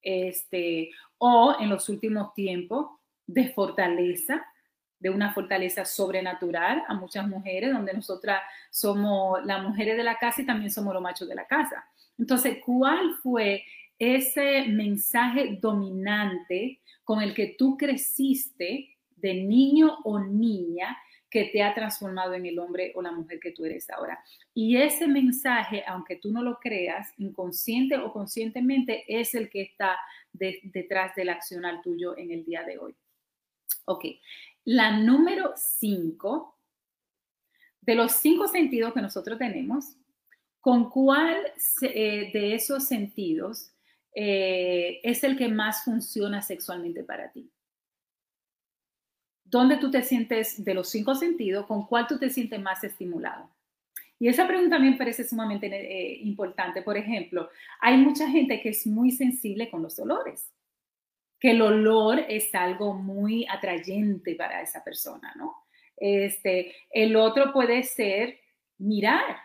[0.00, 2.86] este, o en los últimos tiempos
[3.26, 4.46] de fortaleza,
[5.00, 8.40] de una fortaleza sobrenatural a muchas mujeres, donde nosotras
[8.70, 11.84] somos las mujeres de la casa y también somos los machos de la casa.
[12.16, 13.64] Entonces, ¿cuál fue
[13.98, 18.89] ese mensaje dominante con el que tú creciste
[19.20, 20.96] de niño o niña
[21.30, 24.22] que te ha transformado en el hombre o la mujer que tú eres ahora?
[24.52, 29.96] Y ese mensaje, aunque tú no lo creas, inconsciente o conscientemente, es el que está
[30.32, 32.94] detrás del accionar tuyo en el día de hoy.
[33.86, 34.04] Ok,
[34.64, 36.58] La número cinco,
[37.80, 39.96] de los cinco sentidos que nosotros tenemos,
[40.60, 41.36] ¿con cuál
[41.82, 43.72] eh, de esos sentidos
[44.14, 47.50] eh, es el que más funciona sexualmente para ti?
[49.50, 51.66] ¿Dónde tú te sientes de los cinco sentidos?
[51.66, 53.50] ¿Con cuál tú te sientes más estimulado?
[54.18, 56.82] Y esa pregunta también parece sumamente eh, importante.
[56.82, 57.48] Por ejemplo,
[57.80, 60.52] hay mucha gente que es muy sensible con los olores,
[61.40, 65.56] que el olor es algo muy atrayente para esa persona, ¿no?
[65.96, 68.38] Este, el otro puede ser
[68.78, 69.36] mirar.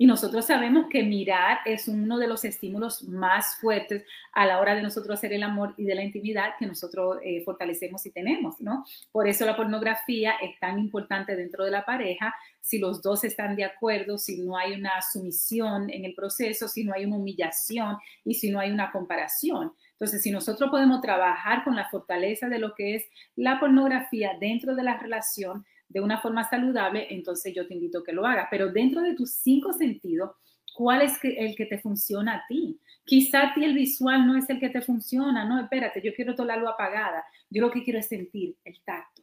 [0.00, 4.76] Y nosotros sabemos que mirar es uno de los estímulos más fuertes a la hora
[4.76, 8.60] de nosotros hacer el amor y de la intimidad que nosotros eh, fortalecemos y tenemos,
[8.60, 8.84] ¿no?
[9.10, 13.56] Por eso la pornografía es tan importante dentro de la pareja, si los dos están
[13.56, 17.96] de acuerdo, si no hay una sumisión en el proceso, si no hay una humillación
[18.24, 19.72] y si no hay una comparación.
[19.92, 24.76] Entonces, si nosotros podemos trabajar con la fortaleza de lo que es la pornografía dentro
[24.76, 28.48] de la relación, de una forma saludable, entonces yo te invito a que lo hagas.
[28.50, 30.32] Pero dentro de tus cinco sentidos,
[30.74, 32.78] ¿cuál es el que te funciona a ti?
[33.04, 36.34] Quizá a ti el visual no es el que te funciona, no, espérate, yo quiero
[36.34, 39.22] toda la luz apagada, yo lo que quiero es sentir el tacto,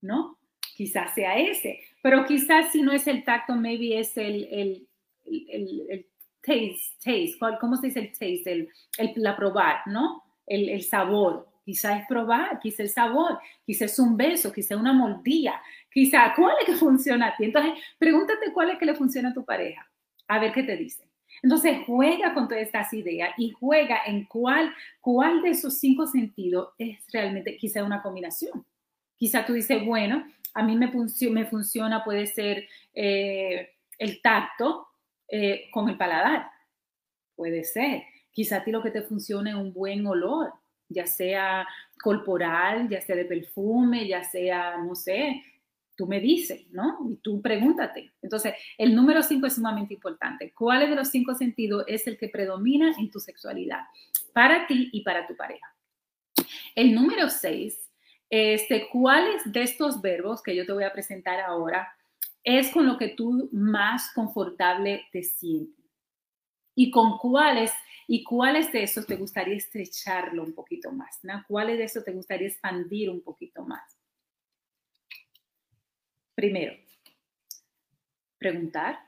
[0.00, 0.38] ¿no?
[0.76, 4.88] Quizás sea ese, pero quizás si no es el tacto, maybe es el, el,
[5.26, 6.06] el,
[6.40, 8.52] taste, taste, ¿cómo se dice el taste?
[8.52, 10.22] El, el, la probar, ¿no?
[10.46, 14.92] El, el sabor, quizás es probar, quizás el sabor, quizás es un beso, quizás una
[14.92, 15.60] mordida,
[15.94, 17.44] Quizá, ¿cuál es que funciona a ti?
[17.44, 19.88] Entonces, pregúntate cuál es que le funciona a tu pareja.
[20.26, 21.08] A ver qué te dice.
[21.40, 26.70] Entonces, juega con todas estas ideas y juega en cuál, cuál de esos cinco sentidos
[26.78, 28.66] es realmente quizá una combinación.
[29.16, 30.90] Quizá tú dices, bueno, a mí me,
[31.46, 34.88] funciona, puede ser eh, el tacto
[35.28, 36.48] eh, con el paladar.
[37.36, 38.02] Puede ser.
[38.32, 40.52] Quizá a ti lo que te funciona es un buen olor,
[40.88, 41.68] ya sea
[42.02, 45.40] corporal, ya sea de perfume, ya sea, no sé,
[45.96, 46.98] tú me dices, ¿no?
[47.08, 48.12] Y tú pregúntate.
[48.22, 50.52] Entonces, el número cinco es sumamente importante.
[50.52, 53.80] ¿Cuál de los cinco sentidos es el que predomina en tu sexualidad
[54.32, 55.74] para ti y para tu pareja?
[56.74, 57.90] El número seis,
[58.28, 61.88] este, ¿cuáles de estos verbos que yo te voy a presentar ahora
[62.42, 65.84] es con lo que tú más confortable te sientes?
[66.74, 67.72] ¿Y con cuáles
[68.08, 71.20] y cuáles de esos te gustaría estrecharlo un poquito más?
[71.22, 71.44] ¿no?
[71.46, 73.96] ¿Cuáles de esos te gustaría expandir un poquito más?
[76.34, 76.74] Primero,
[78.38, 78.98] preguntar,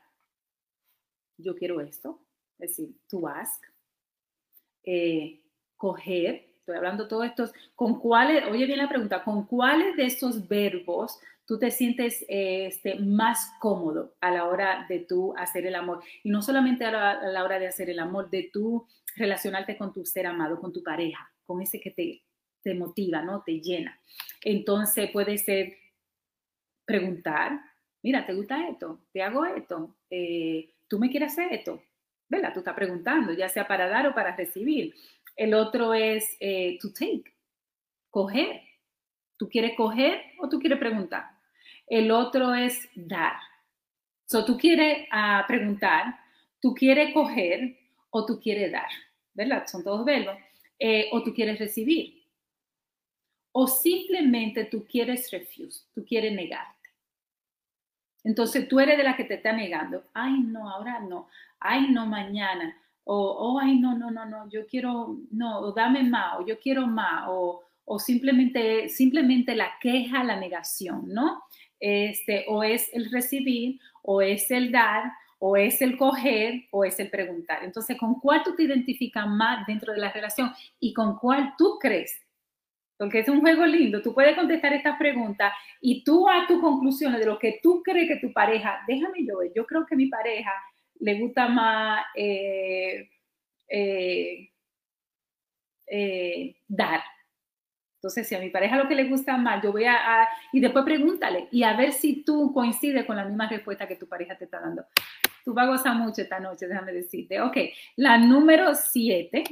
[1.37, 2.21] yo quiero esto,
[2.57, 3.63] es decir, to ask,
[4.83, 5.41] eh,
[5.75, 10.47] coger, estoy hablando todo esto, con cuáles, oye bien la pregunta, con cuáles de estos
[10.47, 16.03] verbos tú te sientes este, más cómodo a la hora de tú hacer el amor.
[16.23, 19.77] Y no solamente a la, a la, hora de hacer el amor, de tú relacionarte
[19.77, 22.23] con tu ser amado, con tu pareja, con ese que te,
[22.61, 23.43] te motiva, ¿no?
[23.43, 23.97] Te llena.
[24.41, 25.77] Entonces puede ser
[26.87, 27.59] preguntar,
[28.01, 29.01] mira, ¿te gusta esto?
[29.11, 29.95] ¿Te hago esto?
[30.09, 31.83] Eh, ¿Tú me quieres hacer esto?
[32.29, 32.53] ¿Verdad?
[32.53, 34.95] Tú estás preguntando, ya sea para dar o para recibir.
[35.35, 37.35] El otro es eh, to take,
[38.09, 38.61] coger.
[39.37, 41.25] ¿Tú quieres coger o tú quieres preguntar?
[41.85, 43.35] El otro es dar.
[44.25, 46.19] So, tú quieres uh, preguntar,
[46.59, 47.77] tú quieres coger
[48.09, 48.89] o tú quieres dar.
[49.33, 49.67] ¿Verdad?
[49.67, 50.35] Son todos verbos.
[50.79, 52.23] Eh, o tú quieres recibir.
[53.51, 56.76] O simplemente tú quieres refuse, tú quieres negar.
[58.23, 60.03] Entonces tú eres de la que te está negando.
[60.13, 61.27] Ay, no, ahora no.
[61.59, 62.75] Ay, no, mañana.
[63.03, 66.59] O, oh, ay, no, no, no, no, yo quiero, no, o dame más, o yo
[66.59, 71.41] quiero más, o, o simplemente, simplemente la queja, la negación, ¿no?
[71.79, 76.99] Este, o es el recibir, o es el dar, o es el coger, o es
[76.99, 77.63] el preguntar.
[77.63, 81.77] Entonces, ¿con cuál tú te identificas más dentro de la relación y con cuál tú
[81.79, 82.26] crees
[82.97, 84.01] porque es un juego lindo.
[84.01, 88.07] Tú puedes contestar estas preguntas y tú a tus conclusiones de lo que tú crees
[88.07, 90.51] que tu pareja, déjame yo ver, yo creo que mi pareja
[90.99, 93.09] le gusta más eh,
[93.69, 94.49] eh,
[95.85, 97.01] eh, dar.
[97.97, 100.85] Entonces, si a mi pareja lo que le gusta más, yo voy a, y después
[100.85, 104.45] pregúntale y a ver si tú coincides con la misma respuesta que tu pareja te
[104.45, 104.85] está dando.
[105.43, 107.41] Tú vas a gozar mucho esta noche, déjame decirte.
[107.41, 107.57] Ok,
[107.95, 109.43] la número siete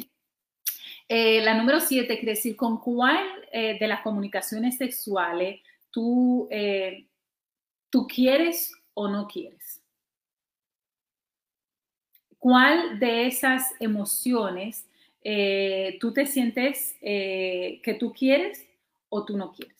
[1.07, 7.07] eh, la número siete quiere decir con cuál eh, de las comunicaciones sexuales tú, eh,
[7.89, 9.81] tú quieres o no quieres.
[12.39, 14.85] ¿Cuál de esas emociones
[15.99, 18.67] tú te sientes que tú quieres
[19.09, 19.75] o tú no quieres?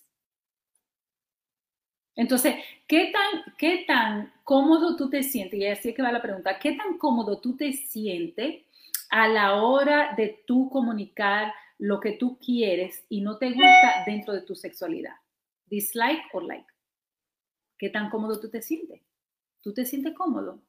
[2.16, 2.56] Entonces,
[2.88, 5.60] ¿qué tan, ¿qué tan cómodo tú te sientes?
[5.60, 8.64] Y así es que va la pregunta, ¿qué tan cómodo tú te sientes
[9.10, 14.34] a la hora de tú comunicar lo que tú quieres y no te gusta dentro
[14.34, 15.16] de tu sexualidad.
[15.66, 16.68] dislike o like.
[17.78, 19.02] ¿Qué tan cómodo tú te sientes?
[19.62, 20.62] ¿Tú te sientes cómodo?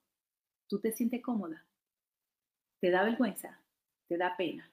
[0.68, 1.64] ¿Tú te sientes cómoda?
[2.80, 3.60] ¿Te da vergüenza?
[4.08, 4.70] ¿Te da pena?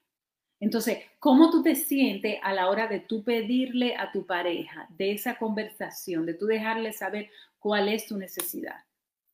[0.59, 5.11] Entonces, ¿cómo tú te sientes a la hora de tú pedirle a tu pareja de
[5.11, 8.85] esa conversación, de tú dejarle saber cuál es tu necesidad?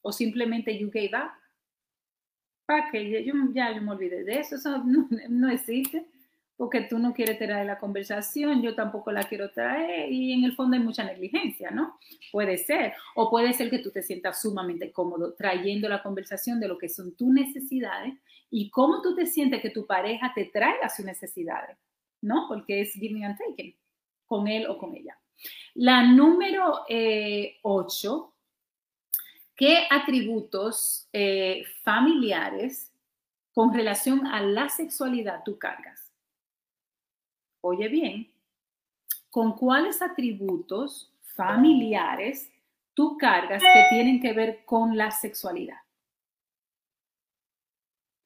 [0.01, 1.32] O simplemente you gave up.
[2.70, 3.26] ¿Para qué?
[3.26, 6.05] Yo, ya yo me olvidé de eso, eso no, no existe
[6.55, 10.53] porque tú no quieres traer la conversación, yo tampoco la quiero traer y en el
[10.53, 11.97] fondo hay mucha negligencia, ¿no?
[12.32, 12.93] Puede ser.
[13.15, 16.89] O puede ser que tú te sientas sumamente cómodo trayendo la conversación de lo que
[16.89, 18.13] son tus necesidades
[18.51, 21.76] y cómo tú te sientes que tu pareja te traiga sus necesidades,
[22.22, 22.45] ¿no?
[22.47, 23.74] Porque es giving and taking,
[24.28, 25.17] con él o con ella.
[25.74, 28.38] La número 8, eh,
[29.60, 32.91] ¿qué atributos eh, familiares
[33.53, 36.10] con relación a la sexualidad tú cargas?
[37.62, 38.32] oye bien,
[39.30, 42.51] con cuáles atributos familiares
[42.93, 45.78] tú cargas que tienen que ver con la sexualidad.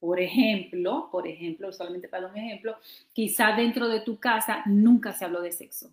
[0.00, 2.76] Por ejemplo, por ejemplo, solamente para un ejemplo,
[3.12, 5.90] quizá dentro de tu casa nunca se habló de sexo.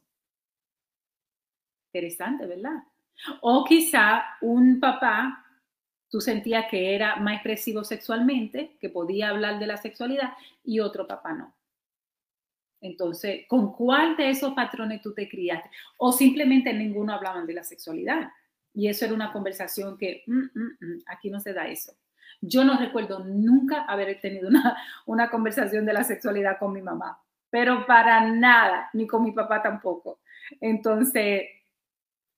[1.93, 2.83] Interesante, ¿verdad?
[3.41, 5.45] O quizá un papá,
[6.09, 11.07] tú sentías que era más expresivo sexualmente, que podía hablar de la sexualidad, y otro
[11.07, 11.55] papá no.
[12.81, 15.69] Entonces, ¿con cuál de esos patrones tú te criaste?
[15.97, 18.31] O simplemente ninguno hablaban de la sexualidad.
[18.73, 21.93] Y eso era una conversación que mm, mm, mm, aquí no se da eso.
[22.41, 27.21] Yo no recuerdo nunca haber tenido una, una conversación de la sexualidad con mi mamá,
[27.51, 30.21] pero para nada, ni con mi papá tampoco.
[30.59, 31.43] Entonces,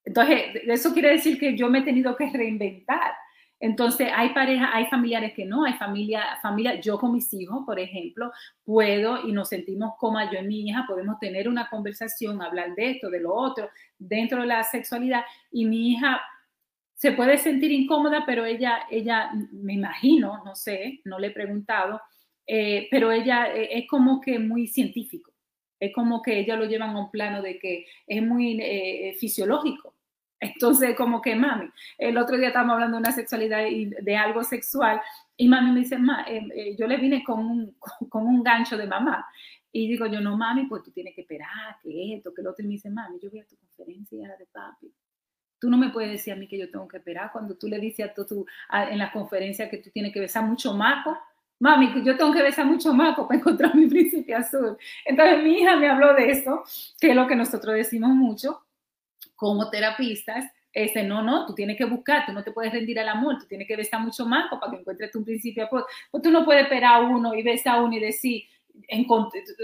[0.06, 3.14] entonces, eso quiere decir que yo me he tenido que reinventar
[3.64, 7.80] entonces, hay parejas, hay familiares que no, hay familia, familia, yo con mis hijos, por
[7.80, 8.30] ejemplo,
[8.66, 12.92] puedo y nos sentimos como yo y mi hija, podemos tener una conversación, hablar de
[12.92, 16.20] esto, de lo otro, dentro de la sexualidad, y mi hija
[16.94, 22.02] se puede sentir incómoda, pero ella, ella, me imagino, no sé, no le he preguntado,
[22.46, 25.32] eh, pero ella eh, es como que muy científico,
[25.80, 29.93] es como que ella lo llevan a un plano de que es muy eh, fisiológico.
[30.44, 34.44] Entonces, como que mami, el otro día estábamos hablando de una sexualidad y de algo
[34.44, 35.00] sexual
[35.38, 37.78] y mami me dice, Ma, eh, eh, yo le vine con un,
[38.10, 39.26] con un gancho de mamá.
[39.72, 42.64] Y digo yo, no mami, pues tú tienes que esperar, que esto, que lo otro.
[42.64, 44.94] Y me dice, mami, yo voy a tu conferencia de papi.
[45.60, 47.80] Tú no me puedes decir a mí que yo tengo que esperar cuando tú le
[47.80, 51.18] dices a tu, en la conferencia que tú tienes que besar mucho maco.
[51.60, 54.78] Mami, yo tengo que besar mucho maco para encontrar mi príncipe azul.
[55.06, 56.64] Entonces mi hija me habló de eso,
[57.00, 58.62] que es lo que nosotros decimos mucho,
[59.44, 63.10] como terapistas, este, no, no, tú tienes que buscar, tú no te puedes rendir al
[63.10, 65.68] amor, tú tienes que besar mucho más para que encuentres tu principio.
[65.70, 65.84] Pues,
[66.24, 68.44] tú no puedes esperar a uno y besar a uno y decir,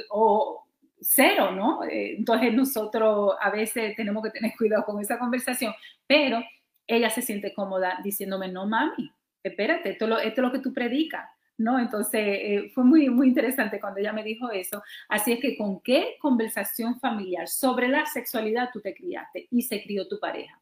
[0.10, 0.66] o
[1.00, 1.86] cero, ¿no?
[1.86, 5.74] Eh, entonces nosotros a veces tenemos que tener cuidado con esa conversación,
[6.06, 6.44] pero
[6.86, 9.10] ella se siente cómoda diciéndome, no, mami,
[9.42, 11.26] espérate, esto, esto es lo que tú predicas.
[11.60, 11.78] ¿No?
[11.80, 14.82] Entonces, eh, fue muy, muy interesante cuando ella me dijo eso.
[15.08, 19.84] Así es que, ¿con qué conversación familiar sobre la sexualidad tú te criaste y se
[19.84, 20.60] crió tu pareja?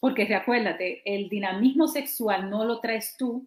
[0.00, 3.46] Porque recuérdate, el dinamismo sexual no lo traes tú,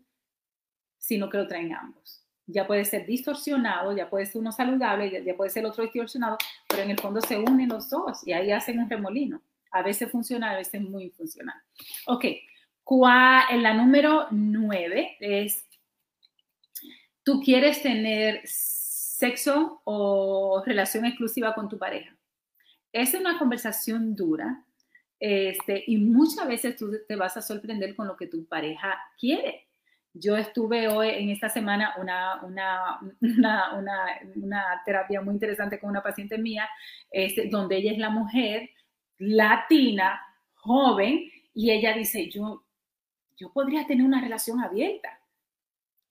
[0.97, 2.23] sino que lo traen ambos.
[2.45, 6.37] Ya puede ser distorsionado, ya puede ser uno saludable, ya puede ser otro distorsionado,
[6.67, 9.41] pero en el fondo se unen los dos y ahí hacen un remolino.
[9.71, 11.55] A veces funciona, a veces muy funcional.
[12.07, 12.25] Ok,
[13.49, 15.65] en la número nueve es
[17.23, 22.15] tú quieres tener sexo o relación exclusiva con tu pareja.
[22.91, 24.65] Es una conversación dura
[25.19, 29.67] este, y muchas veces tú te vas a sorprender con lo que tu pareja quiere.
[30.13, 36.03] Yo estuve hoy en esta semana una, una, una, una terapia muy interesante con una
[36.03, 36.67] paciente mía,
[37.11, 38.71] este, donde ella es la mujer
[39.19, 40.19] latina,
[40.55, 42.65] joven, y ella dice, yo,
[43.37, 45.20] yo podría tener una relación abierta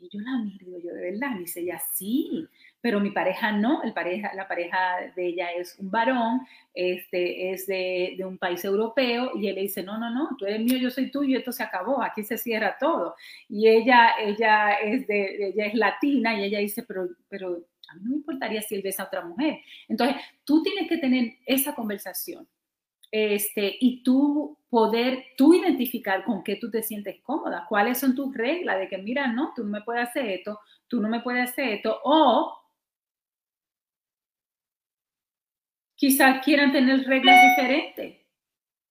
[0.01, 2.47] y yo la miro yo de verdad, dice ella, sí,
[2.81, 6.41] pero mi pareja no, el pareja, la pareja de ella es un varón,
[6.75, 10.47] este, es de, de, un país europeo, y él le dice, no, no, no, tú
[10.47, 13.15] eres mío, yo soy tuyo, esto se acabó, aquí se cierra todo.
[13.49, 18.03] Y ella, ella, es, de, ella es latina y ella dice, pero, pero a mí
[18.05, 19.59] no me importaría si él besa a otra mujer.
[19.89, 22.47] Entonces, tú tienes que tener esa conversación
[23.11, 28.35] este, y tú poder, tú identificar con qué tú te sientes cómoda, cuáles son tus
[28.35, 31.51] reglas de que, mira, no, tú no me puedes hacer esto, tú no me puedes
[31.51, 32.57] hacer esto, o
[35.97, 38.17] quizás quieran tener reglas diferentes.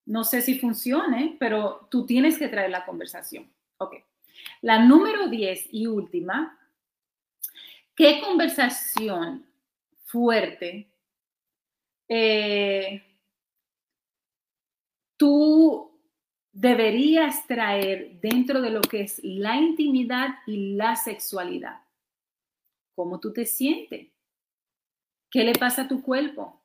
[0.06, 3.52] No sé si funcione, pero tú tienes que traer la conversación.
[3.78, 3.96] Ok.
[4.62, 6.60] La número 10 y última,
[7.96, 9.46] ¿qué conversación
[10.04, 10.90] fuerte
[12.08, 13.09] eh,
[15.20, 15.92] tú
[16.54, 21.82] deberías traer dentro de lo que es la intimidad y la sexualidad.
[22.96, 24.08] ¿Cómo tú te sientes?
[25.30, 26.60] ¿Qué le pasa a tu cuerpo?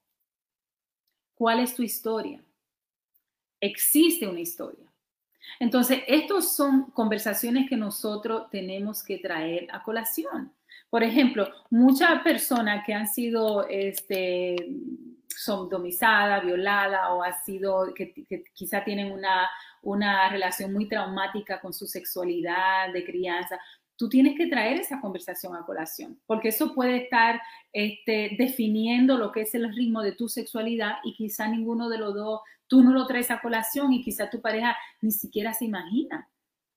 [1.34, 2.42] ¿Cuál es tu historia?
[3.60, 4.86] Existe una historia.
[5.58, 10.52] Entonces, estas son conversaciones que nosotros tenemos que traer a colación.
[10.88, 14.56] Por ejemplo, muchas personas que han sido este,
[15.36, 18.14] sodomizadas, violadas o ha sido, que,
[18.52, 19.48] quizá tienen una,
[19.82, 23.58] una relación muy traumática con su sexualidad de crianza,
[23.96, 27.40] tú tienes que traer esa conversación a colación, porque eso puede estar
[27.72, 32.14] este, definiendo lo que es el ritmo de tu sexualidad y quizá ninguno de los
[32.14, 36.28] dos, tú no lo traes a colación y quizá tu pareja ni siquiera se imagina.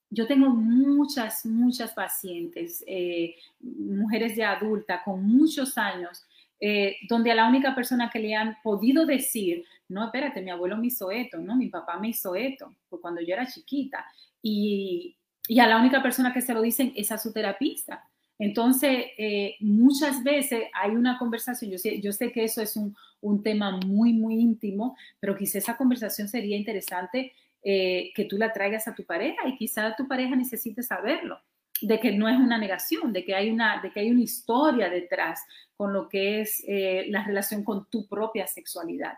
[0.09, 6.25] Yo tengo muchas, muchas pacientes, eh, mujeres de adulta con muchos años,
[6.59, 10.77] eh, donde a la única persona que le han podido decir, no, espérate, mi abuelo
[10.77, 14.05] me hizo esto, no, mi papá me hizo esto, pues cuando yo era chiquita.
[14.41, 18.03] Y, y a la única persona que se lo dicen es a su terapista.
[18.39, 22.95] Entonces, eh, muchas veces hay una conversación, yo sé, yo sé que eso es un,
[23.21, 27.33] un tema muy, muy íntimo, pero quizá esa conversación sería interesante
[27.63, 31.39] eh, que tú la traigas a tu pareja y quizá tu pareja necesite saberlo,
[31.81, 34.89] de que no es una negación, de que hay una, de que hay una historia
[34.89, 35.41] detrás
[35.75, 39.13] con lo que es eh, la relación con tu propia sexualidad.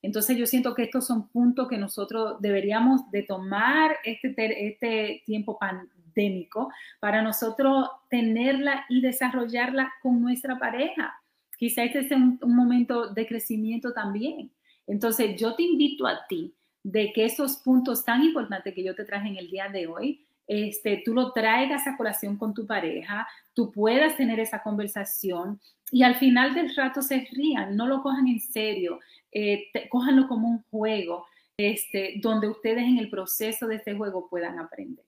[0.00, 5.58] Entonces yo siento que estos son puntos que nosotros deberíamos de tomar este, este tiempo
[5.58, 11.14] pandémico para nosotros tenerla y desarrollarla con nuestra pareja.
[11.58, 14.50] Quizá este sea un, un momento de crecimiento también.
[14.86, 19.04] Entonces yo te invito a ti de que esos puntos tan importantes que yo te
[19.04, 23.26] traje en el día de hoy, este, tú lo traigas a colación con tu pareja,
[23.52, 28.28] tú puedas tener esa conversación y al final del rato se rían, no lo cojan
[28.28, 29.00] en serio,
[29.32, 31.26] eh, cójanlo como un juego,
[31.56, 35.04] este, donde ustedes en el proceso de este juego puedan aprender.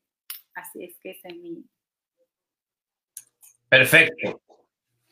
[0.54, 1.64] Así es que ese es mi...
[3.68, 4.40] Perfecto.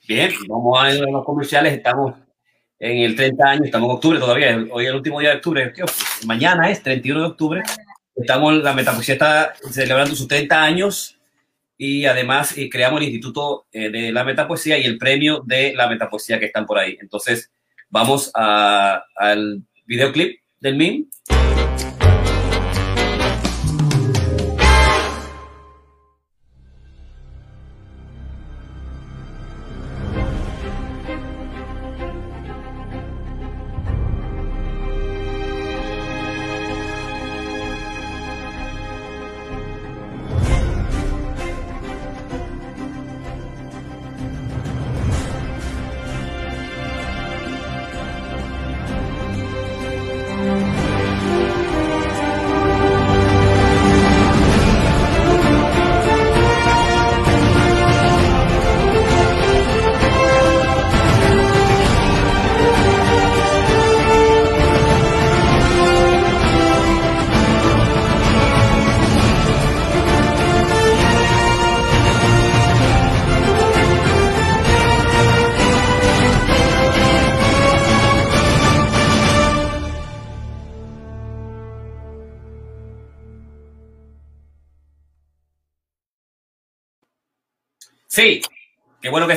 [0.07, 1.72] Bien, vamos a ir a los comerciales.
[1.72, 2.14] Estamos
[2.79, 4.66] en el 30 años, estamos en octubre todavía.
[4.70, 5.72] Hoy es el último día de octubre.
[6.27, 7.62] Mañana es 31 de octubre.
[8.17, 11.19] Estamos, la Metapoesía está celebrando sus 30 años
[11.77, 15.89] y además eh, creamos el Instituto eh, de la Metapoesía y el premio de la
[15.89, 16.97] Metapoesía que están por ahí.
[17.01, 17.51] Entonces,
[17.95, 21.05] Vamos a, al videoclip del meme.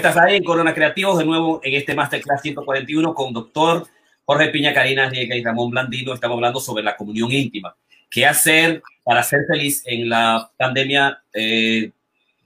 [0.08, 3.86] Estás ahí en Corona Creativos, de nuevo en este Masterclass 141 con doctor
[4.24, 6.14] Jorge Piña, Riega y Ramón Blandino.
[6.14, 7.76] Estamos hablando sobre la comunión íntima.
[8.10, 11.92] ¿Qué hacer para ser feliz en la pandemia eh,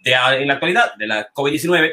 [0.03, 1.91] de, en la actualidad de la COVID-19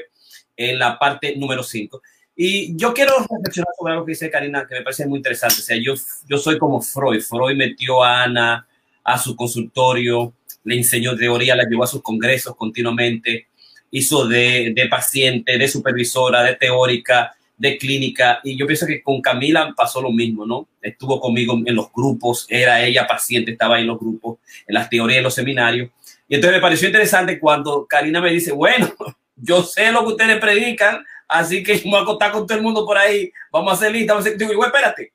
[0.56, 2.00] en la parte número 5?
[2.34, 5.56] Y yo quiero reflexionar sobre algo que dice Karina, que me parece muy interesante.
[5.58, 5.94] O sea, yo,
[6.26, 7.20] yo soy como Freud.
[7.20, 8.66] Freud metió a Ana
[9.04, 10.32] a su consultorio,
[10.64, 13.47] le enseñó teoría, la llevó a sus congresos continuamente
[13.90, 18.40] hizo de, de paciente, de supervisora, de teórica, de clínica.
[18.44, 20.68] Y yo pienso que con Camila pasó lo mismo, ¿no?
[20.80, 24.88] Estuvo conmigo en los grupos, era ella paciente, estaba ahí en los grupos, en las
[24.88, 25.90] teorías, en los seminarios.
[26.28, 28.94] Y entonces me pareció interesante cuando Karina me dice, bueno,
[29.36, 32.64] yo sé lo que ustedes predican, así que me voy a contar con todo el
[32.64, 34.38] mundo por ahí, vamos a hacer lista, vamos a hacer...
[34.38, 35.12] Digo, espérate,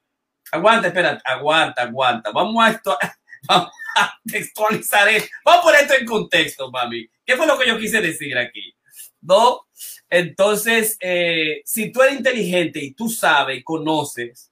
[0.52, 2.98] aguanta, espérate, aguanta, aguanta, vamos a esto,
[3.48, 7.08] vamos a textualizar esto, vamos a poner esto en contexto, mami.
[7.26, 8.74] ¿Qué fue lo que yo quise decir aquí?
[9.22, 9.62] ¿No?
[10.10, 14.52] Entonces, eh, si tú eres inteligente y tú sabes y conoces,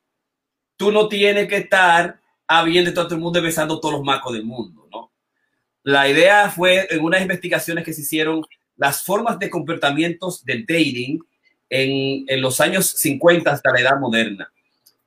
[0.77, 4.87] tú no tienes que estar habiendo todo el mundo besando todos los macos del mundo,
[4.91, 5.11] ¿no?
[5.83, 8.43] La idea fue en unas investigaciones que se hicieron
[8.75, 11.19] las formas de comportamientos de dating
[11.69, 14.51] en, en los años 50 hasta la edad moderna.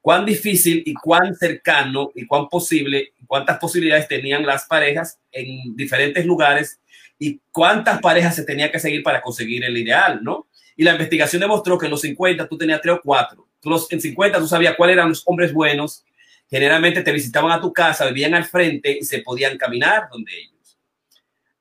[0.01, 6.27] cuán difícil y cuán cercano y cuán posible, cuántas posibilidades tenían las parejas en diferentes
[6.27, 6.79] lugares
[7.19, 10.49] y cuántas parejas se tenía que seguir para conseguir el ideal, ¿no?
[10.77, 13.49] Y la investigación demostró que en los 50 tú tenías tres o cuatro.
[13.63, 16.05] Los, en 50 tú sabías cuáles eran los hombres buenos.
[16.51, 20.79] Generalmente te visitaban a tu casa, vivían al frente y se podían caminar donde ellos.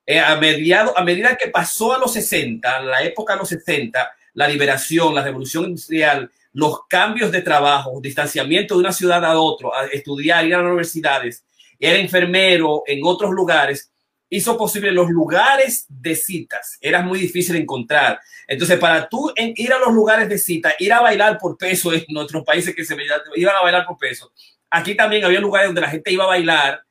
[0.06, 4.12] Eh, a, mediado, a medida que pasó a los 60, la época de los 60,
[4.34, 9.74] la liberación, la revolución industrial, los cambios de trabajo, distanciamiento de una ciudad a otro,
[9.74, 11.44] a estudiar, ir a las universidades,
[11.78, 13.90] era enfermero en otros lugares,
[14.28, 16.78] hizo posible los lugares de citas.
[16.80, 18.20] Era muy difícil encontrar.
[18.46, 22.04] Entonces, para tú ir a los lugares de cita, ir a bailar por peso en
[22.08, 22.96] nuestros países que se
[23.36, 24.32] iban a bailar por peso.
[24.70, 26.82] Aquí también había lugares donde la gente iba a bailar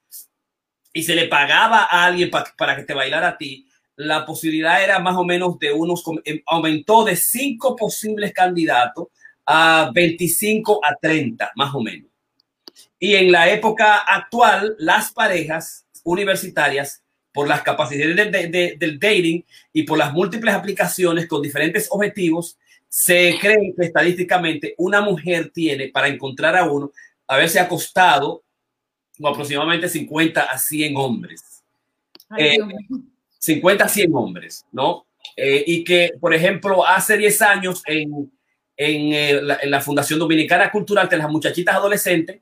[0.94, 3.68] y se le pagaba a alguien para que te bailara a ti.
[3.96, 9.08] La posibilidad era más o menos de unos, em, aumentó de cinco posibles candidatos
[9.46, 12.10] a 25 a 30, más o menos.
[12.98, 17.03] Y en la época actual, las parejas universitarias
[17.34, 18.32] por las capacidades
[18.80, 22.58] del dating y por las múltiples aplicaciones con diferentes objetivos,
[22.88, 26.92] se cree que estadísticamente una mujer tiene para encontrar a uno,
[27.28, 28.44] haberse acostado
[29.20, 31.64] con aproximadamente 50 a 100 hombres.
[33.40, 35.08] 50 eh, a 100 hombres, ¿no?
[35.36, 38.32] Eh, y que, por ejemplo, hace 10 años en,
[38.78, 42.42] en, eh, la, en la, Fundación Dominicana Cultural, que las muchachitas adolescentes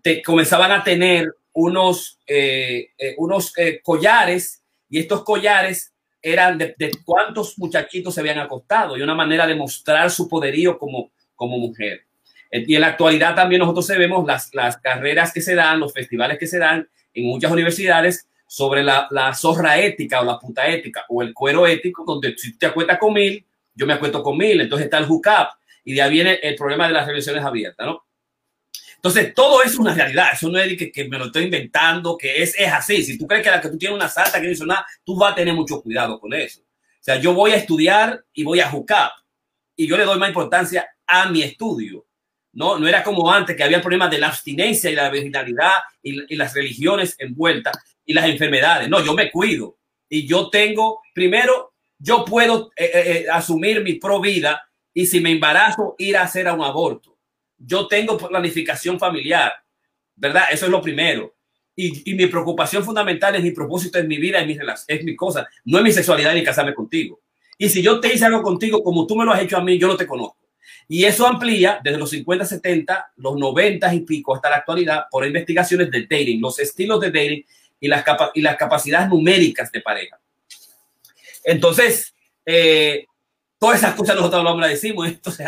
[0.00, 6.74] te, comenzaban a tener unos, eh, eh, unos eh, collares y estos collares eran de,
[7.04, 12.06] cuántos muchachitos se habían acostado y una manera de mostrar su poderío como, como mujer.
[12.50, 16.38] Y en la actualidad también nosotros vemos las, las carreras que se dan, los festivales
[16.38, 21.06] que se dan en muchas universidades sobre la, la zorra ética o la puta ética
[21.08, 23.44] o el cuero ético, donde si te acuestas con mil,
[23.74, 25.48] yo me acuesto con mil, entonces está el hookup
[25.84, 28.04] y de ahí viene el problema de las relaciones abiertas, ¿no?
[29.04, 30.28] Entonces, todo eso es una realidad.
[30.32, 33.02] Eso no es que, me lo estoy inventando, que es, es así.
[33.02, 35.32] Si tú crees que la que tú tienes una santa que no nada, tú vas
[35.32, 36.60] a tener mucho cuidado con eso.
[36.60, 39.10] O sea, yo voy a estudiar y voy a juzgar.
[39.74, 42.06] Y yo le doy más importancia a mi estudio.
[42.52, 45.72] No, no era como antes, que había el problema de la abstinencia y la virginalidad
[46.00, 47.76] y, las religiones envueltas
[48.06, 48.88] y las enfermedades.
[48.88, 49.78] No, yo me cuido.
[50.08, 54.62] Y yo tengo, primero, yo puedo eh, eh, eh asumir mi pro vida
[54.94, 57.11] y si me embarazo, ir a hacer un aborto
[57.64, 59.52] yo tengo planificación familiar,
[60.16, 60.44] ¿verdad?
[60.50, 61.34] Eso es lo primero.
[61.74, 64.58] Y, mi preocupación fundamental es mi propósito en mi vida, es mi,
[64.88, 67.20] es mi cosa, no es mi sexualidad ni casarme contigo.
[67.56, 69.78] Y si yo te hice algo contigo como tú me lo has hecho a mí,
[69.78, 70.38] yo no te conozco.
[70.88, 75.26] Y eso amplía desde los 50, 70, los 90 y pico hasta la actualidad por
[75.26, 77.44] investigaciones de dating, los estilos de dating
[77.80, 78.04] y las,
[78.34, 80.20] y las capacidades numéricas de pareja.
[81.44, 83.06] Entonces, eh,
[83.62, 85.06] Todas esas cosas nosotros no las decimos.
[85.06, 85.46] Entonces,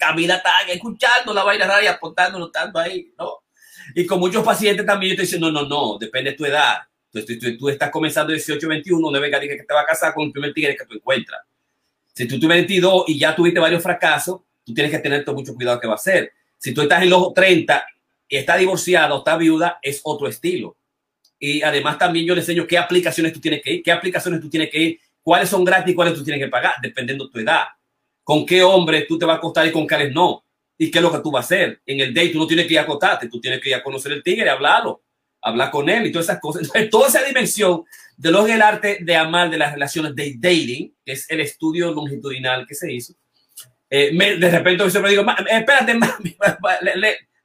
[0.00, 3.44] Camila está escuchando la vaina rara y apuntándolo tanto ahí, ¿no?
[3.94, 6.78] Y con muchos pacientes también yo te dicen, no, no, no, depende de tu edad.
[7.56, 10.52] Tú, estás comenzando 18, 21, no venga que te va a casar con el primer
[10.52, 11.40] tigre que tú encuentras.
[12.12, 15.78] Si tú tienes 22 y ya tuviste varios fracasos, tú tienes que tener mucho cuidado
[15.78, 16.32] que va a hacer.
[16.58, 17.86] Si tú estás en los 30
[18.28, 20.76] y estás divorciada o estás viuda, es otro estilo.
[21.38, 24.50] Y además también yo le enseño qué aplicaciones tú tienes que ir, qué aplicaciones tú
[24.50, 27.40] tienes que ir cuáles son gratis y cuáles tú tienes que pagar, dependiendo de tu
[27.40, 27.64] edad.
[28.22, 30.44] Con qué hombre tú te vas a acostar y con cuáles no.
[30.78, 31.80] Y qué es lo que tú vas a hacer.
[31.84, 33.82] En el date tú no tienes que ir a acostarte, tú tienes que ir a
[33.82, 35.02] conocer el tigre, hablarlo,
[35.42, 36.62] hablar con él y todas esas cosas.
[36.62, 37.84] Entonces, toda esa dimensión
[38.16, 41.40] de lo que el arte de amar de las relaciones de dating, que es el
[41.40, 43.14] estudio longitudinal que se hizo.
[43.90, 46.36] Eh, de repente yo siempre digo, espérate, mami,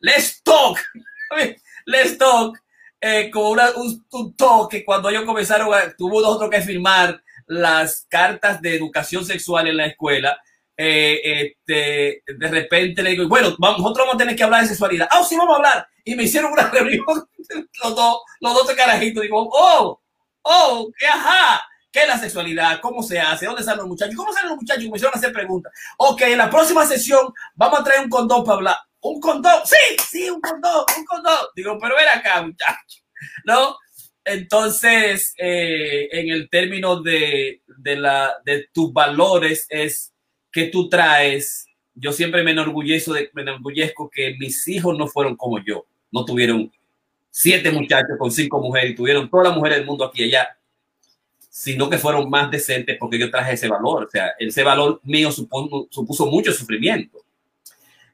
[0.01, 0.77] let's talk,
[1.87, 2.61] let's talk,
[3.01, 5.67] eh, como un, un, toque cuando ellos comenzaron,
[5.97, 10.37] tuvo dos otros que firmar las cartas de educación sexual en la escuela,
[10.77, 15.07] eh, este, de repente le digo, bueno, nosotros vamos a tener que hablar de sexualidad.
[15.11, 15.87] Ah, sí, vamos a hablar.
[16.03, 17.05] Y me hicieron una reunión,
[17.83, 19.21] los dos, los dos carajitos.
[19.21, 20.01] Digo, oh,
[20.41, 21.61] oh, qué ajá.
[21.91, 22.79] ¿Qué es la sexualidad?
[22.79, 23.45] ¿Cómo se hace?
[23.45, 24.15] ¿Dónde salen los muchachos?
[24.15, 24.83] ¿Cómo salen los muchachos?
[24.85, 25.73] Me hicieron hacer preguntas.
[25.97, 28.77] Ok, en la próxima sesión vamos a traer un condón para hablar.
[29.01, 29.61] ¿Un condón?
[29.65, 31.47] Sí, sí, un condón, un condón.
[31.53, 33.03] Digo, pero ven acá, muchachos.
[33.43, 33.77] ¿No?
[34.23, 40.13] Entonces, eh, en el término de, de, la, de tus valores es
[40.51, 41.65] que tú traes,
[41.95, 46.25] yo siempre me enorgullezco, de, me enorgullezco que mis hijos no fueron como yo, no
[46.25, 46.71] tuvieron
[47.31, 50.57] siete muchachos con cinco mujeres y tuvieron todas las mujeres del mundo aquí y allá,
[51.49, 55.31] sino que fueron más decentes porque yo traje ese valor, o sea, ese valor mío
[55.31, 57.19] supuso, mucho sufrimiento.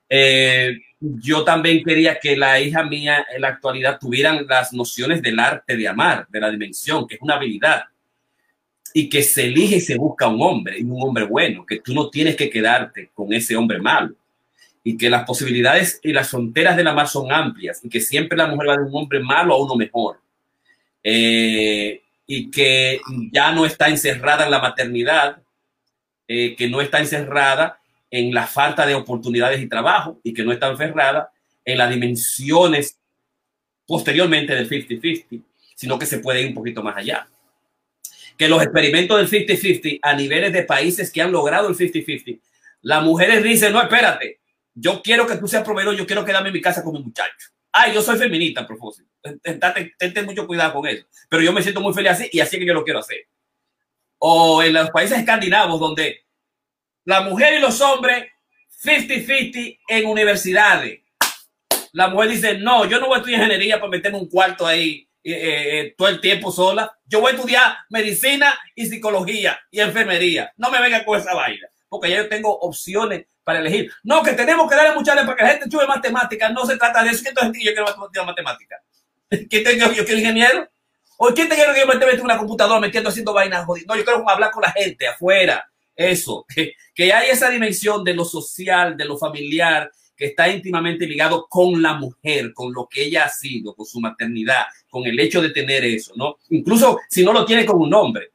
[0.10, 5.40] Eh, yo también quería que la hija mía en la actualidad tuvieran las nociones del
[5.40, 7.84] arte de amar, de la dimensión, que es una habilidad,
[8.94, 11.94] y que se elige y se busca un hombre, y un hombre bueno, que tú
[11.94, 14.16] no tienes que quedarte con ese hombre malo.
[14.84, 18.38] y que las posibilidades y las fronteras de la mar son amplias y que siempre
[18.38, 20.22] la mujer va de un hombre malo a uno mejor.
[21.04, 23.02] Eh, y que
[23.34, 25.42] ya no está encerrada en la maternidad,
[26.26, 30.52] eh, que no está encerrada en la falta de oportunidades y trabajo y que no
[30.52, 31.32] está encerrada
[31.66, 32.98] en las dimensiones
[33.86, 35.42] posteriormente del 50-50,
[35.76, 37.28] sino que se puede ir un poquito más allá.
[38.38, 42.40] Que los experimentos del 50-50 a niveles de países que han logrado el 50-50,
[42.82, 44.40] las mujeres dicen, no, espérate,
[44.74, 47.50] yo quiero que tú seas proveedor, yo quiero quedarme en mi casa con mi muchacho.
[47.72, 49.10] Ay, yo soy feminista a propósito.
[49.42, 51.06] Ten, mucho cuidado con eso.
[51.30, 53.28] Pero yo me siento muy feliz así y así que yo lo quiero hacer.
[54.20, 56.27] O en los países escandinavos donde
[57.08, 58.26] la mujer y los hombres
[58.84, 61.00] 50-50 en universidades.
[61.94, 65.08] La mujer dice, no, yo no voy a estudiar ingeniería para meterme un cuarto ahí
[65.24, 66.92] eh, eh, eh, todo el tiempo sola.
[67.06, 70.52] Yo voy a estudiar medicina y psicología y enfermería.
[70.58, 73.90] No me venga con esa vaina, porque ya yo tengo opciones para elegir.
[74.04, 76.52] No, que tenemos que darle mucha para que la gente chube matemáticas.
[76.52, 77.24] No se trata de eso.
[77.24, 78.82] ¿Quién te yo quiero matemáticas?
[79.50, 80.70] ¿Quién te yo, quiero ingeniero?
[81.18, 83.88] ¿O quién te quiero que yo me esté en una computadora metiendo haciendo vainas jodidas?
[83.88, 85.72] No, yo quiero hablar con la gente afuera.
[85.98, 91.06] Eso, que, que hay esa dimensión de lo social, de lo familiar, que está íntimamente
[91.06, 95.20] ligado con la mujer, con lo que ella ha sido, con su maternidad, con el
[95.20, 96.38] hecho de tener eso, ¿no?
[96.50, 98.32] Incluso si no lo tiene con un hombre.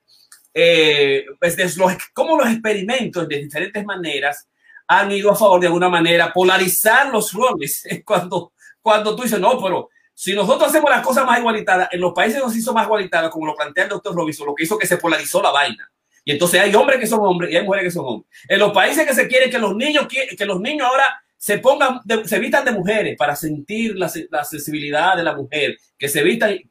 [0.54, 4.48] Eh, pues los, como los experimentos de diferentes maneras
[4.86, 7.86] han ido a favor de alguna manera polarizar los roles.
[8.04, 12.12] Cuando, cuando tú dices, no, pero si nosotros hacemos las cosas más igualitadas, en los
[12.12, 14.86] países nos hizo más igualitadas, como lo plantea el doctor Robinson, lo que hizo que
[14.86, 15.90] se polarizó la vaina.
[16.24, 18.30] Y entonces hay hombres que son hombres y hay mujeres que son hombres.
[18.48, 21.04] En los países que se quieren que los niños, que los niños ahora
[21.42, 26.08] se pongan, se vistan de mujeres para sentir la, la, sensibilidad de la mujer, que
[26.08, 26.68] se vistan, eh,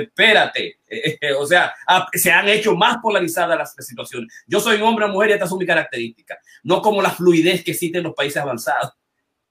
[0.00, 1.74] espérate, eh, eh, o sea,
[2.10, 4.32] se han hecho más polarizadas las, situaciones.
[4.46, 7.62] Yo soy un hombre o mujer y estas son mis características, no como la fluidez
[7.62, 8.94] que existe en los países avanzados,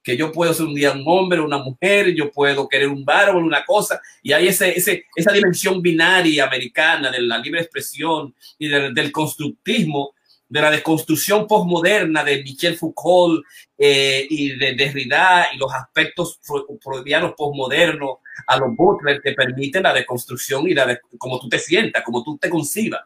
[0.03, 3.37] que yo puedo ser un día un hombre una mujer, yo puedo querer un o
[3.37, 8.67] una cosa, y hay ese, ese, esa dimensión binaria americana de la libre expresión y
[8.67, 10.13] del, del constructismo
[10.53, 13.43] de la desconstrucción postmoderna de Michel Foucault
[13.75, 16.39] eh, y de Derrida y los aspectos
[16.79, 21.57] freudianos postmodernos a los Butler que permiten la desconstrucción y la de, como tú te
[21.57, 23.01] sientas, como tú te concibas,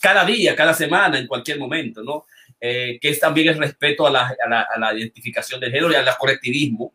[0.00, 2.24] cada día, cada semana, en cualquier momento, ¿no?
[2.60, 5.90] Eh, que es también el respeto a la, a, la, a la, identificación de género
[5.90, 6.92] y al colectivismo,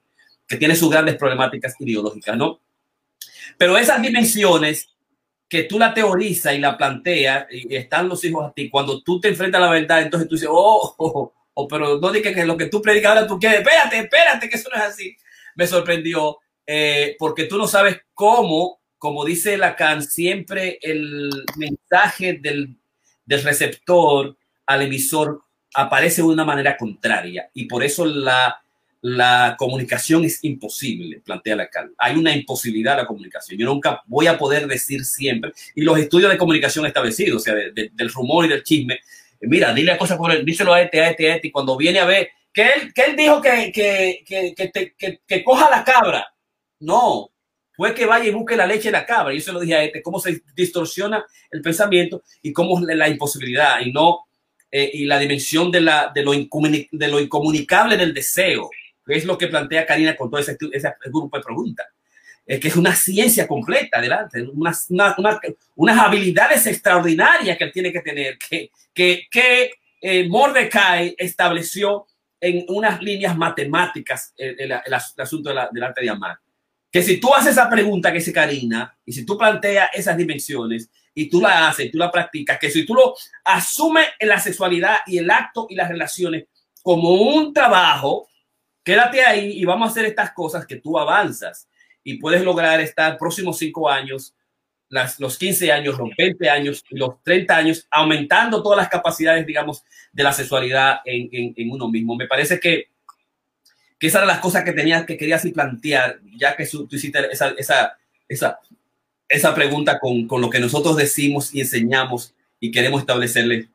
[0.47, 2.61] que tiene sus grandes problemáticas ideológicas, ¿no?
[3.57, 4.89] Pero esas dimensiones
[5.49, 9.19] que tú la teorizas y la planteas y están los hijos a ti, cuando tú
[9.19, 12.33] te enfrentas a la verdad, entonces tú dices, oh, oh, oh, oh pero no digas
[12.33, 15.15] que lo que tú predicas ahora tú quieres, espérate, espérate, que eso no es así.
[15.55, 22.77] Me sorprendió eh, porque tú no sabes cómo, como dice Lacan, siempre el mensaje del,
[23.25, 25.44] del receptor al emisor
[25.75, 28.61] aparece de una manera contraria y por eso la
[29.07, 31.93] la comunicación es imposible, plantea Lacan.
[31.95, 33.59] Hay una imposibilidad de la comunicación.
[33.59, 37.53] Yo nunca voy a poder decir siempre, y los estudios de comunicación establecidos, o sea,
[37.53, 38.99] del rumor y del chisme,
[39.41, 42.05] mira, dile a cosas díselo a este, a este, a este, y cuando viene a
[42.05, 46.33] ver, que él, que él dijo que, que, que, que, coja la cabra.
[46.79, 47.29] No,
[47.73, 49.35] fue que vaya y busque la leche de la cabra.
[49.35, 53.81] Yo se lo dije a este, cómo se distorsiona el pensamiento y cómo la imposibilidad
[53.81, 54.21] y no,
[54.77, 58.69] eh, y la dimensión de, la, de, lo de lo incomunicable del deseo
[59.07, 60.57] es lo que plantea Karina con todo ese,
[61.05, 61.87] grupo de preguntas.
[62.45, 64.87] Es que es una ciencia completa, adelante, unas,
[65.77, 69.71] unas habilidades extraordinarias que él tiene que tener, que, que, que
[70.01, 72.07] eh, Mordecai estableció
[72.41, 76.37] en unas líneas matemáticas el, el, asunto del arte de amar.
[76.91, 80.89] Que si tú haces esa pregunta que dice Karina, y si tú planteas esas dimensiones,
[81.15, 83.15] y tú la haces, tú la practicas, que si tú lo
[83.45, 86.45] asumes en la sexualidad y el acto y las relaciones
[86.83, 88.27] como un trabajo,
[88.83, 91.69] quédate ahí y vamos a hacer estas cosas que tú avanzas
[92.03, 94.35] y puedes lograr estar próximos cinco años,
[94.89, 99.83] las, los 15 años, los 20 años los 30 años, aumentando todas las capacidades, digamos,
[100.11, 102.15] de la sexualidad en, en, uno mismo.
[102.15, 102.89] Me parece que,
[103.97, 107.49] que esa era las cosas que tenías, que querías plantear, ya que tú hiciste esa,
[107.57, 107.97] esa,
[108.27, 108.59] esa,
[109.27, 113.67] esa pregunta con, con lo que nosotros decimos y enseñamos y queremos establecerle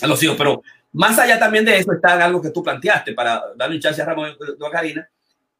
[0.00, 0.36] a los hijos.
[0.36, 0.62] Pero
[0.92, 4.04] más allá también de eso está algo que tú planteaste para darle un chance a
[4.04, 5.08] Ramón y a Karina,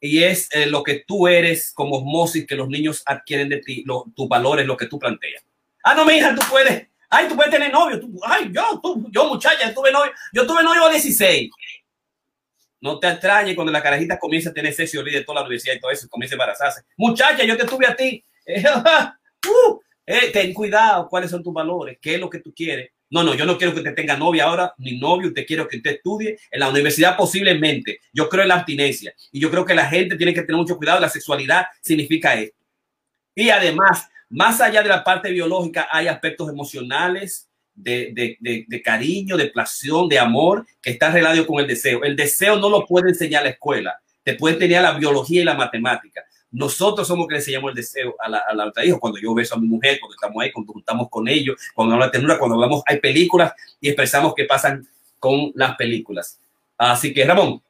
[0.00, 3.82] y es eh, lo que tú eres como osmosis que los niños adquieren de ti,
[3.86, 5.44] lo, tus valores, lo que tú planteas.
[5.82, 9.08] Ah, no, mi hija, tú puedes, ay, tú puedes tener novio, tú, ay, yo, tú,
[9.10, 11.50] yo muchacha, tuve novio, yo tuve novio a 16.
[12.80, 15.80] No te extrañes cuando la carajita comienza a tener sexo de toda la universidad y
[15.80, 16.82] todo eso, comienza a embarazarse.
[16.96, 18.22] Muchacha, yo te tuve a ti.
[19.48, 23.22] uh, eh, ten cuidado, cuáles son tus valores, qué es lo que tú quieres No,
[23.22, 25.96] no, yo no quiero que usted tenga novia ahora, ni novio, usted quiero que usted
[25.96, 28.00] estudie en la universidad posiblemente.
[28.12, 30.76] Yo creo en la abstinencia y yo creo que la gente tiene que tener mucho
[30.76, 31.00] cuidado.
[31.00, 32.56] La sexualidad significa esto.
[33.34, 39.50] Y además, más allá de la parte biológica, hay aspectos emocionales, de, de, cariño, de
[39.50, 42.02] placer, de amor, que está relacionado con el deseo.
[42.02, 45.54] El deseo no lo puede enseñar la escuela, te puede enseñar la biología y la
[45.54, 46.24] matemática.
[46.56, 48.98] Nosotros somos que le enseñamos el deseo a la, a la otra hijo.
[48.98, 52.10] Cuando yo beso a mi mujer, cuando estamos ahí, cuando estamos con ellos, cuando hablamos
[52.10, 54.88] de ternura, cuando hablamos, hay películas y expresamos qué pasan
[55.18, 56.40] con las películas.
[56.78, 57.60] Así que, Ramón.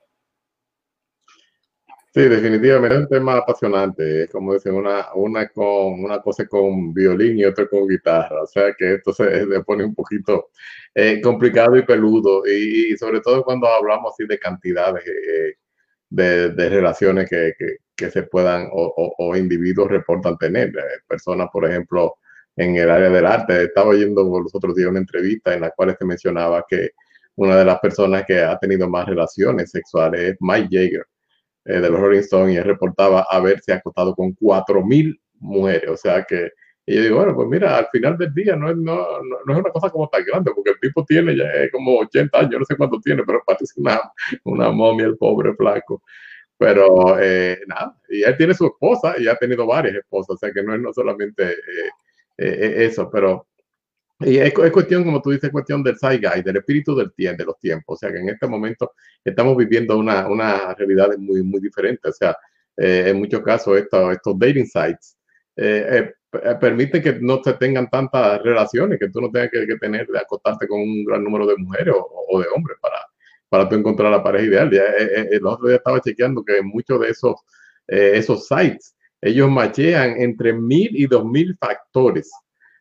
[2.15, 4.23] Sí, definitivamente es un tema apasionante.
[4.23, 8.41] Es como dicen, una, una, con, una cosa con violín y otra con guitarra.
[8.45, 10.51] O sea que esto se, pone un poquito
[10.95, 12.47] eh, complicado y peludo.
[12.47, 15.57] Y, sobre todo cuando hablamos así de cantidades eh,
[16.09, 17.53] de, de, relaciones que,
[17.97, 20.69] que se puedan o, o, individuos reportan tener.
[20.69, 22.17] Eh, personas, por ejemplo,
[22.57, 23.65] en el área del arte.
[23.65, 26.91] Estaba oyendo los otros días una entrevista en la cual se mencionaba que
[27.37, 31.07] una de las personas que ha tenido más relaciones sexuales es Mike Jagger
[31.65, 35.91] eh, de los Rolling Stones y él reportaba haberse acostado con 4.000 mujeres.
[35.91, 36.51] O sea que
[36.89, 38.95] y yo digo, bueno, pues mira, al final del día no es, no,
[39.45, 42.61] no, es una cosa como tan grande, porque el tipo tiene ya como 80 años,
[42.61, 44.01] no sé cuánto tiene, pero parece una,
[44.45, 46.01] una momia, el pobre flaco.
[46.59, 50.51] Pero eh, nada, y él tiene su esposa y ha tenido varias esposas, o sea
[50.53, 51.91] que no es no solamente eh,
[52.39, 53.47] eh, eso, pero
[54.21, 57.45] y es, es, cuestión, como tú dices, cuestión del zeitgeist, del espíritu del tiempo, de
[57.45, 57.97] los tiempos.
[57.97, 58.93] O sea que en este momento
[59.23, 62.09] estamos viviendo una, una realidad muy, muy diferente.
[62.09, 62.35] O sea,
[62.79, 65.19] en muchos casos estos, estos dating sites
[66.61, 70.67] permiten que no se tengan tantas relaciones, que tú no tengas que, tener de acostarte
[70.67, 73.06] con un gran número de mujeres o de hombres para,
[73.49, 74.71] para tú encontrar la pareja ideal.
[74.71, 77.35] Ya, eh, eh, el otro día estaba chequeando que muchos de esos,
[77.89, 82.31] eh, esos sites, ellos machean entre mil y dos mil factores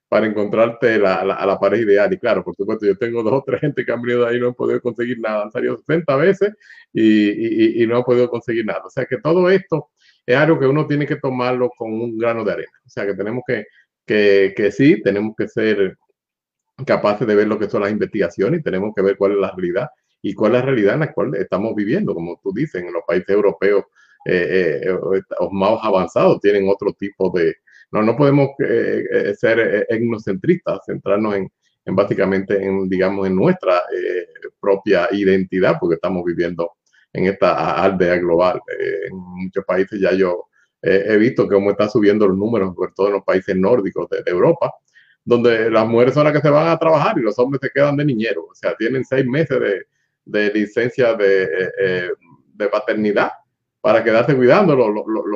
[0.07, 2.13] para encontrarte la, la, la, pareja ideal.
[2.13, 4.37] Y claro, por supuesto, yo tengo dos o tres gente que han venido de ahí
[4.37, 5.43] y no han podido conseguir nada.
[5.43, 6.53] Han salido 60 veces
[6.93, 8.81] y, y, y, no han podido conseguir nada.
[8.85, 9.89] O sea que todo esto
[10.25, 12.71] es algo que uno tiene que tomarlo con un grano de arena.
[12.85, 13.65] O sea que tenemos que,
[14.05, 15.97] que, que sí, tenemos que ser
[16.85, 19.51] capaces de ver lo que son las investigaciones y tenemos que ver cuál es la
[19.55, 19.89] realidad
[20.25, 23.03] y cuál es la realidad en la cual estamos viviendo, como tú dices, en los
[23.07, 23.83] países europeos
[24.25, 25.21] eh, eh,
[25.51, 27.57] más avanzados tienen otro tipo de...
[27.91, 31.51] No, no podemos eh, ser etnocentristas, centrarnos en,
[31.85, 33.79] en, básicamente en, digamos, en nuestra
[34.59, 36.71] propia identidad, porque estamos viviendo
[37.13, 38.59] en esta aldea global.
[39.07, 40.45] en muchos países ya yo
[40.81, 44.31] he visto cómo está subiendo los números, sobre todo en los países nórdicos de, de
[44.31, 44.73] Europa,
[45.23, 47.95] donde las mujeres son las que se van a trabajar y los hombres se quedan
[47.95, 48.45] de niñeros.
[48.49, 49.85] O sea, tienen seis meses de,
[50.25, 52.09] de licencia de, eh, eh,
[52.53, 53.31] de paternidad
[53.79, 54.89] para quedarse cuidando los,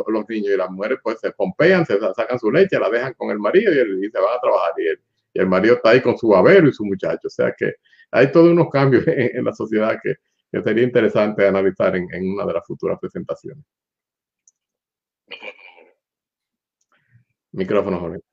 [0.08, 3.30] los, niños y las mujeres pues se pompean, se sacan su leche, la dejan con
[3.30, 5.00] el marido y, y se van a trabajar y el,
[5.34, 7.28] y el, marido está ahí con su babero y su muchacho.
[7.28, 7.74] O sea que
[8.10, 10.16] hay todos unos cambios en, en la sociedad que,
[10.52, 13.64] que, sería interesante analizar en, en una de las futuras presentaciones.
[17.52, 18.29] Micrófono, Jorge.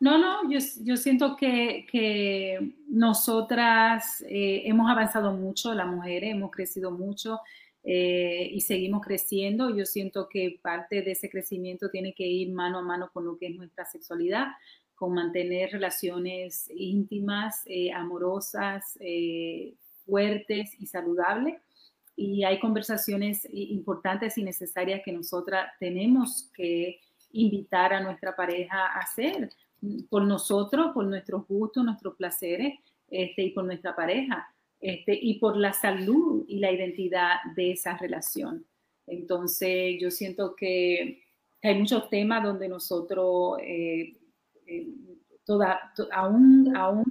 [0.00, 6.90] No, no, yo, siento que, que nosotras eh, hemos avanzado mucho, las mujeres hemos crecido
[6.90, 7.40] mucho
[7.84, 9.76] eh, y seguimos creciendo.
[9.76, 13.36] Yo siento que parte de ese crecimiento tiene que ir mano a mano con lo
[13.36, 14.46] que es nuestra sexualidad,
[14.94, 18.98] con mantener relaciones íntimas, eh, amorosas,
[20.06, 21.60] fuertes y saludables.
[22.16, 27.00] Y hay conversaciones importantes y necesarias que nosotras tenemos que
[27.32, 29.50] invitar a nuestra pareja a hacer
[30.08, 32.78] por nosotros, por nuestros gustos, nuestros placeres
[33.08, 34.46] este, y por nuestra pareja
[34.80, 38.64] este, y por la salud y la identidad de esa relación.
[39.06, 41.22] Entonces, yo siento que
[41.62, 44.16] hay muchos temas donde nosotros eh,
[44.66, 44.86] eh,
[45.44, 47.04] toda, to, aún, aún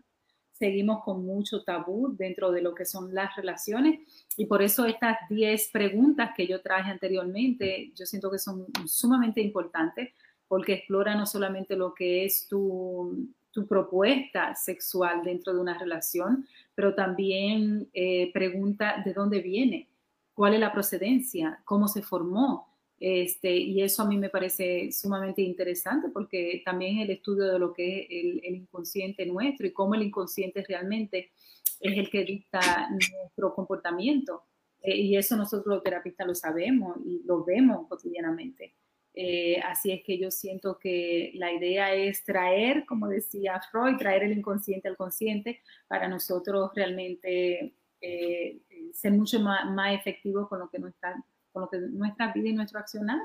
[0.54, 4.00] seguimos con mucho tabú dentro de lo que son las relaciones
[4.36, 9.42] y por eso estas 10 preguntas que yo traje anteriormente, yo siento que son sumamente
[9.42, 10.14] importantes
[10.50, 16.46] porque explora no solamente lo que es tu, tu propuesta sexual dentro de una relación,
[16.76, 19.88] pero también eh, pregunta de dónde viene,
[20.34, 22.68] cuál es la procedencia, cómo se formó.
[23.00, 27.72] Este, y eso a mí me parece sumamente interesante porque también el estudio de lo
[27.72, 28.08] que es
[28.44, 31.32] el, inconsciente nuestro y cómo el inconsciente realmente
[31.80, 34.44] es el que dicta nuestro comportamiento.
[34.82, 38.74] Eh, y eso nosotros los terapistas lo sabemos y lo vemos cotidianamente.
[39.14, 44.24] Eh, así es que yo siento que la idea es traer, como decía Freud, traer
[44.24, 48.60] el inconsciente al consciente para nosotros realmente eh,
[48.94, 51.22] ser mucho más, más efectivos con lo que nuestra,
[51.52, 53.20] con lo que nuestra vida y nuestro accionar.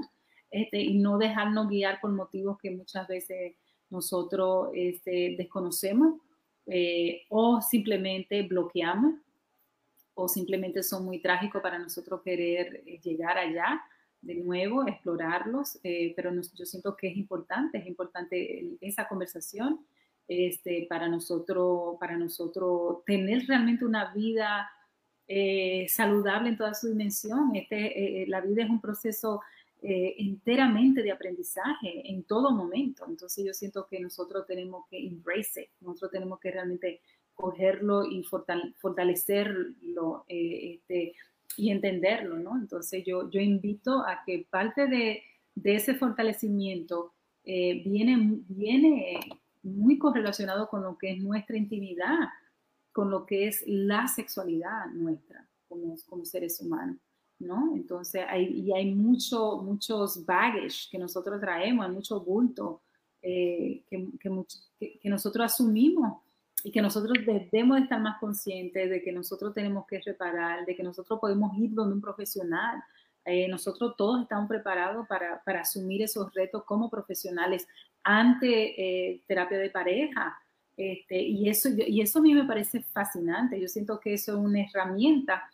[0.51, 3.57] Este, y no dejarnos guiar por motivos que muchas veces
[3.91, 6.21] nosotros este, desconocemos
[6.67, 9.17] eh, o simplemente bloqueamos
[10.15, 13.83] o simplemente son muy trágicos para nosotros querer eh, llegar allá
[14.25, 19.85] de nuevo, explorarlos, eh, pero yo siento que es importante, es importante esa conversación
[20.29, 24.71] este, para, nosotros, para nosotros tener realmente una vida
[25.89, 27.53] saludable en toda su dimensión.
[27.55, 29.41] Este, la vida es un proceso
[29.81, 33.07] enteramente de aprendizaje en todo momento.
[33.09, 37.01] Entonces yo siento que nosotros tenemos que embrace nosotros tenemos que realmente
[37.35, 41.15] cogerlo y fortalecerlo eh, este,
[41.57, 42.57] y entenderlo, ¿no?
[42.57, 45.23] Entonces yo, yo invito a que parte de,
[45.55, 47.15] de ese fortalecimiento
[47.45, 49.21] eh, viene, viene
[49.63, 52.29] muy correlacionado con lo que es nuestra intimidad,
[52.93, 56.99] con lo que es la sexualidad nuestra como, como seres humanos.
[57.39, 57.75] ¿no?
[57.75, 62.83] Entonces, hay, y hay mucho, muchos baggage que nosotros traemos, hay mucho bulto
[63.21, 66.23] eh, que, que, que, nosotros asumimos
[66.65, 70.83] y que nosotros debemos estar más conscientes de que nosotros tenemos que reparar, de que
[70.83, 72.83] nosotros podemos ir donde un profesional.
[73.27, 77.69] Eh, nosotros todos estamos preparados para, para, asumir esos retos como profesionales
[78.03, 80.39] ante eh, terapia de pareja.
[80.75, 83.61] Este, y, eso, y eso a mí me parece fascinante.
[83.61, 85.45] Yo siento que eso es una herramienta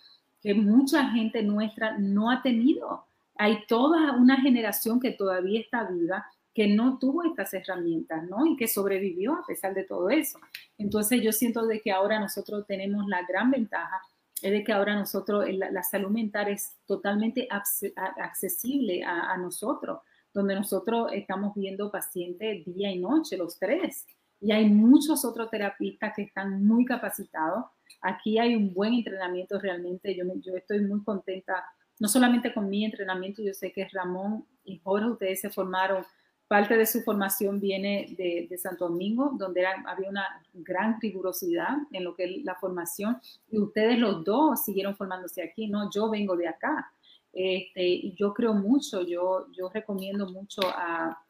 [0.40, 3.04] que mucha gente nuestra no ha tenido.
[3.34, 6.24] Hay toda una generación que todavía está viva
[6.54, 8.46] que no tuvo estas herramientas, ¿no?
[8.46, 10.38] Y que sobrevivió a pesar de todo eso.
[10.78, 14.00] Entonces yo siento de que ahora nosotros tenemos la gran ventaja
[14.42, 17.46] es de que ahora nosotros, la, salud mental es totalmente
[18.16, 20.00] accesible a, a, nosotros,
[20.32, 24.06] donde nosotros estamos viendo pacientes día y noche, los tres.
[24.40, 27.66] Y hay muchos otros terapistas que están muy capacitados.
[28.00, 30.16] Aquí hay un buen entrenamiento realmente.
[30.16, 31.62] Yo, yo estoy muy contenta,
[31.98, 36.02] no solamente con mi entrenamiento, yo sé que Ramón y Jorge, ustedes se formaron
[36.50, 42.16] Parte de su formación viene de, Santo Domingo, donde había una gran rigurosidad en lo
[42.16, 43.20] que es la formación,
[43.52, 45.88] y ustedes los dos siguieron formándose aquí, ¿no?
[45.94, 46.92] Yo vengo de acá,
[47.32, 51.22] este, yo creo mucho, yo, yo recomiendo mucho a,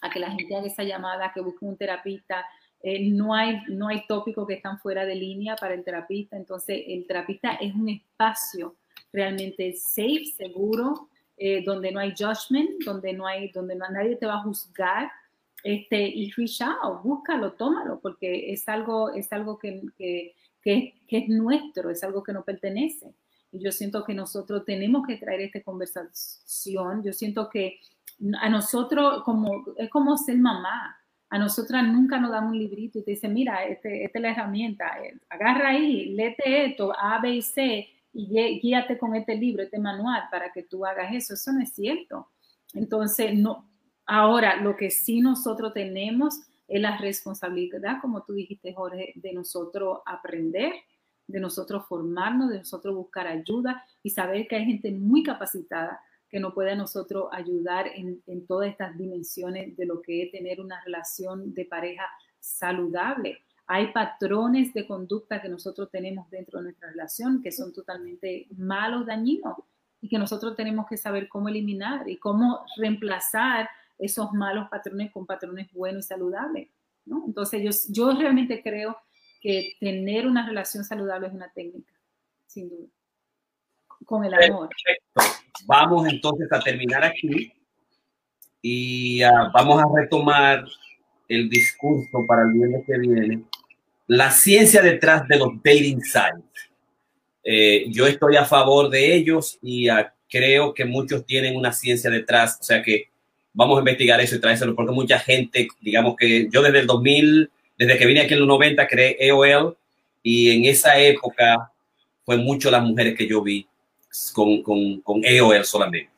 [0.00, 2.44] a que la gente haga esa llamada, que busque un terapista,
[2.82, 6.82] eh, no, hay, no hay tópicos que están fuera de línea para el terapista, entonces
[6.88, 8.74] el terapista es un espacio
[9.12, 11.09] realmente safe, seguro,
[11.42, 15.10] eh, donde no hay judgment, donde no hay, donde nadie te va a juzgar,
[15.64, 21.28] este, y reach out, búscalo, tómalo, porque es algo, es algo que, que, que, es
[21.30, 23.14] nuestro, es algo que no pertenece.
[23.52, 27.02] Y yo siento que nosotros tenemos que traer esta conversación.
[27.02, 27.80] Yo siento que
[28.38, 30.94] a nosotros, como, es como ser mamá.
[31.30, 34.30] A nosotras nunca nos dan un librito y te dicen, mira, este, esta es la
[34.32, 39.62] herramienta, eh, agarra ahí, léete esto, A, B y C, y guíate con este libro,
[39.62, 41.34] este manual para que tú hagas eso.
[41.34, 42.28] Eso no es cierto.
[42.74, 43.68] Entonces, no.
[44.06, 49.98] Ahora, lo que sí nosotros tenemos es la responsabilidad, como tú dijiste, Jorge, de nosotros
[50.06, 50.72] aprender,
[51.26, 56.38] de nosotros formarnos, de nosotros buscar ayuda y saber que hay gente muy capacitada que
[56.38, 60.60] nos puede a nosotros ayudar en, en todas estas dimensiones de lo que es tener
[60.60, 62.04] una relación de pareja
[62.38, 68.48] saludable hay patrones de conducta que nosotros tenemos dentro de nuestra relación que son totalmente
[68.56, 69.58] malos, dañinos,
[70.00, 75.24] y que nosotros tenemos que saber cómo eliminar y cómo reemplazar esos malos patrones con
[75.24, 76.68] patrones buenos y saludables.
[77.06, 78.96] Entonces, yo, yo realmente creo
[79.40, 81.92] que tener una relación saludable es una técnica,
[82.48, 82.88] sin duda,
[84.04, 84.68] con el amor.
[84.68, 85.46] Perfecto.
[85.66, 87.52] Vamos entonces a terminar aquí
[88.62, 90.64] y uh, vamos a retomar
[91.28, 93.44] el discurso para el viernes que viene
[94.10, 96.70] la ciencia detrás de los dating sites.
[97.44, 102.10] Eh, yo estoy a favor de ellos y ah, creo que muchos tienen una ciencia
[102.10, 103.04] detrás, o sea que
[103.52, 107.50] vamos a investigar eso y traérselo porque mucha gente, digamos que yo desde el 2000,
[107.78, 109.76] desde que vine aquí en los 90 creé EOL
[110.24, 111.70] y en esa época
[112.24, 113.64] fue mucho las mujeres que yo vi
[114.32, 116.10] con, con, con EOL solamente.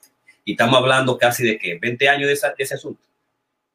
[0.46, 3.02] Y estamos hablando casi de que 20 años de ese asunto.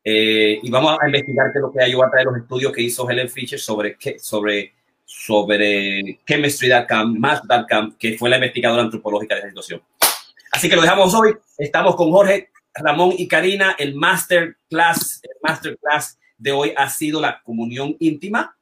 [0.10, 1.92] Eh, y vamos a investigar qué es lo que hay.
[1.92, 4.74] Yo voy a traer los estudios que hizo Helen Fisher sobre, sobre,
[5.04, 9.82] sobre chemistry.com, math.com, que fue la investigadora antropológica de esa situación.
[10.54, 11.34] Así que lo dejamos hoy.
[11.58, 13.76] Estamos con Jorge, Ramón y Karina.
[13.78, 18.56] El masterclass, el masterclass de hoy ha sido la comunión íntima,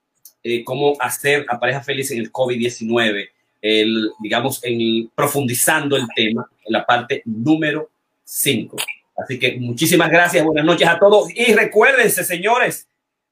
[0.43, 3.29] eh, cómo hacer a pareja feliz en el COVID-19,
[3.61, 7.91] el, digamos, en, profundizando el tema en la parte número
[8.23, 8.77] 5.
[9.15, 12.87] Así que muchísimas gracias, buenas noches a todos y recuérdense, señores,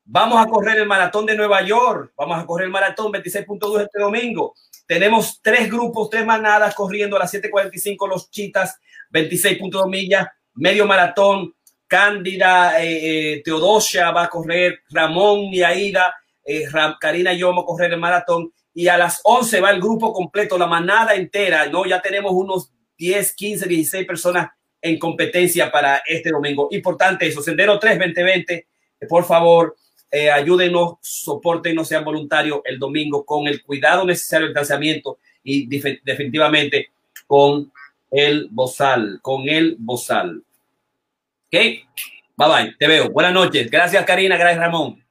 [0.05, 3.99] vamos a correr el maratón de Nueva York, vamos a correr el maratón 26.2 este
[3.99, 4.55] domingo.
[4.85, 8.80] Tenemos tres grupos, tres manadas corriendo a las 7:45 los chitas,
[9.11, 11.53] 26.2 millas, medio maratón.
[11.85, 16.15] Cándida, eh, eh, Teodosia va a correr, Ramón y Aida
[16.45, 16.65] eh,
[16.99, 20.11] Karina y yo vamos a correr el maratón y a las 11 va el grupo
[20.11, 21.85] completo, la manada entera, ¿no?
[21.85, 24.49] Ya tenemos unos 10, 15, 16 personas
[24.84, 26.68] en competencia para este domingo.
[26.72, 28.68] Importante eso, Sendero 3 2020,
[29.07, 29.76] por favor,
[30.11, 36.89] eh, ayúdenos, soporten, sean voluntarios el domingo con el cuidado necesario del lanzamiento y definitivamente
[37.26, 37.72] con
[38.11, 40.43] el bozal, con el bozal.
[41.47, 41.60] ¿Ok?
[42.35, 43.10] Bye bye, te veo.
[43.10, 43.72] Buenas noches.
[43.72, 45.03] Gracias Karina, gracias Ramón.